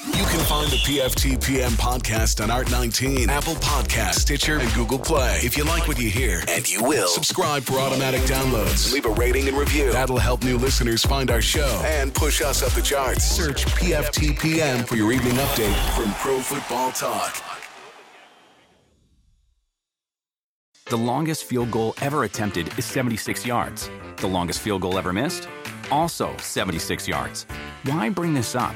You 0.08 0.24
can 0.26 0.40
find 0.46 0.68
the 0.72 0.78
PFT 0.78 1.46
PM 1.46 1.74
podcast 1.74 2.42
on 2.42 2.50
Art19, 2.50 3.28
Apple 3.28 3.54
Podcast, 3.54 4.16
Stitcher, 4.16 4.58
and 4.58 4.74
Google 4.74 4.98
Play. 4.98 5.38
If 5.44 5.56
you 5.56 5.64
like 5.64 5.88
what 5.88 6.00
you 6.00 6.10
hear, 6.10 6.44
and 6.48 6.68
you 6.68 6.84
will, 6.84 7.08
subscribe 7.08 7.62
for 7.62 7.78
automatic 7.78 8.22
downloads. 8.22 8.92
Leave 8.92 9.06
a 9.06 9.12
rating 9.12 9.48
and 9.48 9.56
review. 9.56 9.92
That'll 9.92 10.18
help 10.18 10.44
new 10.44 10.58
listeners 10.58 11.06
find 11.06 11.30
our 11.30 11.40
show 11.42 11.84
and 11.86 12.12
push 12.12 12.42
us 12.42 12.64
up 12.64 12.72
the 12.72 12.82
charts. 12.82 13.24
Search 13.24 13.64
PFT 13.66 14.40
PM 14.40 14.84
for 14.86 14.96
your 14.96 15.12
evening 15.12 15.34
update 15.34 15.76
from 15.96 16.12
Pro 16.16 16.40
Football 16.40 16.92
Talk. 16.94 17.38
The 20.88 20.98
longest 20.98 21.44
field 21.44 21.70
goal 21.70 21.94
ever 22.02 22.24
attempted 22.24 22.76
is 22.80 22.86
76 22.86 23.46
yards. 23.46 23.88
The 24.18 24.28
longest 24.28 24.62
field 24.62 24.82
goal 24.82 24.98
ever 24.98 25.14
missed? 25.14 25.48
Also 25.92 26.36
76 26.38 27.08
yards. 27.08 27.46
Why 27.84 28.10
bring 28.10 28.34
this 28.34 28.56
up? 28.56 28.76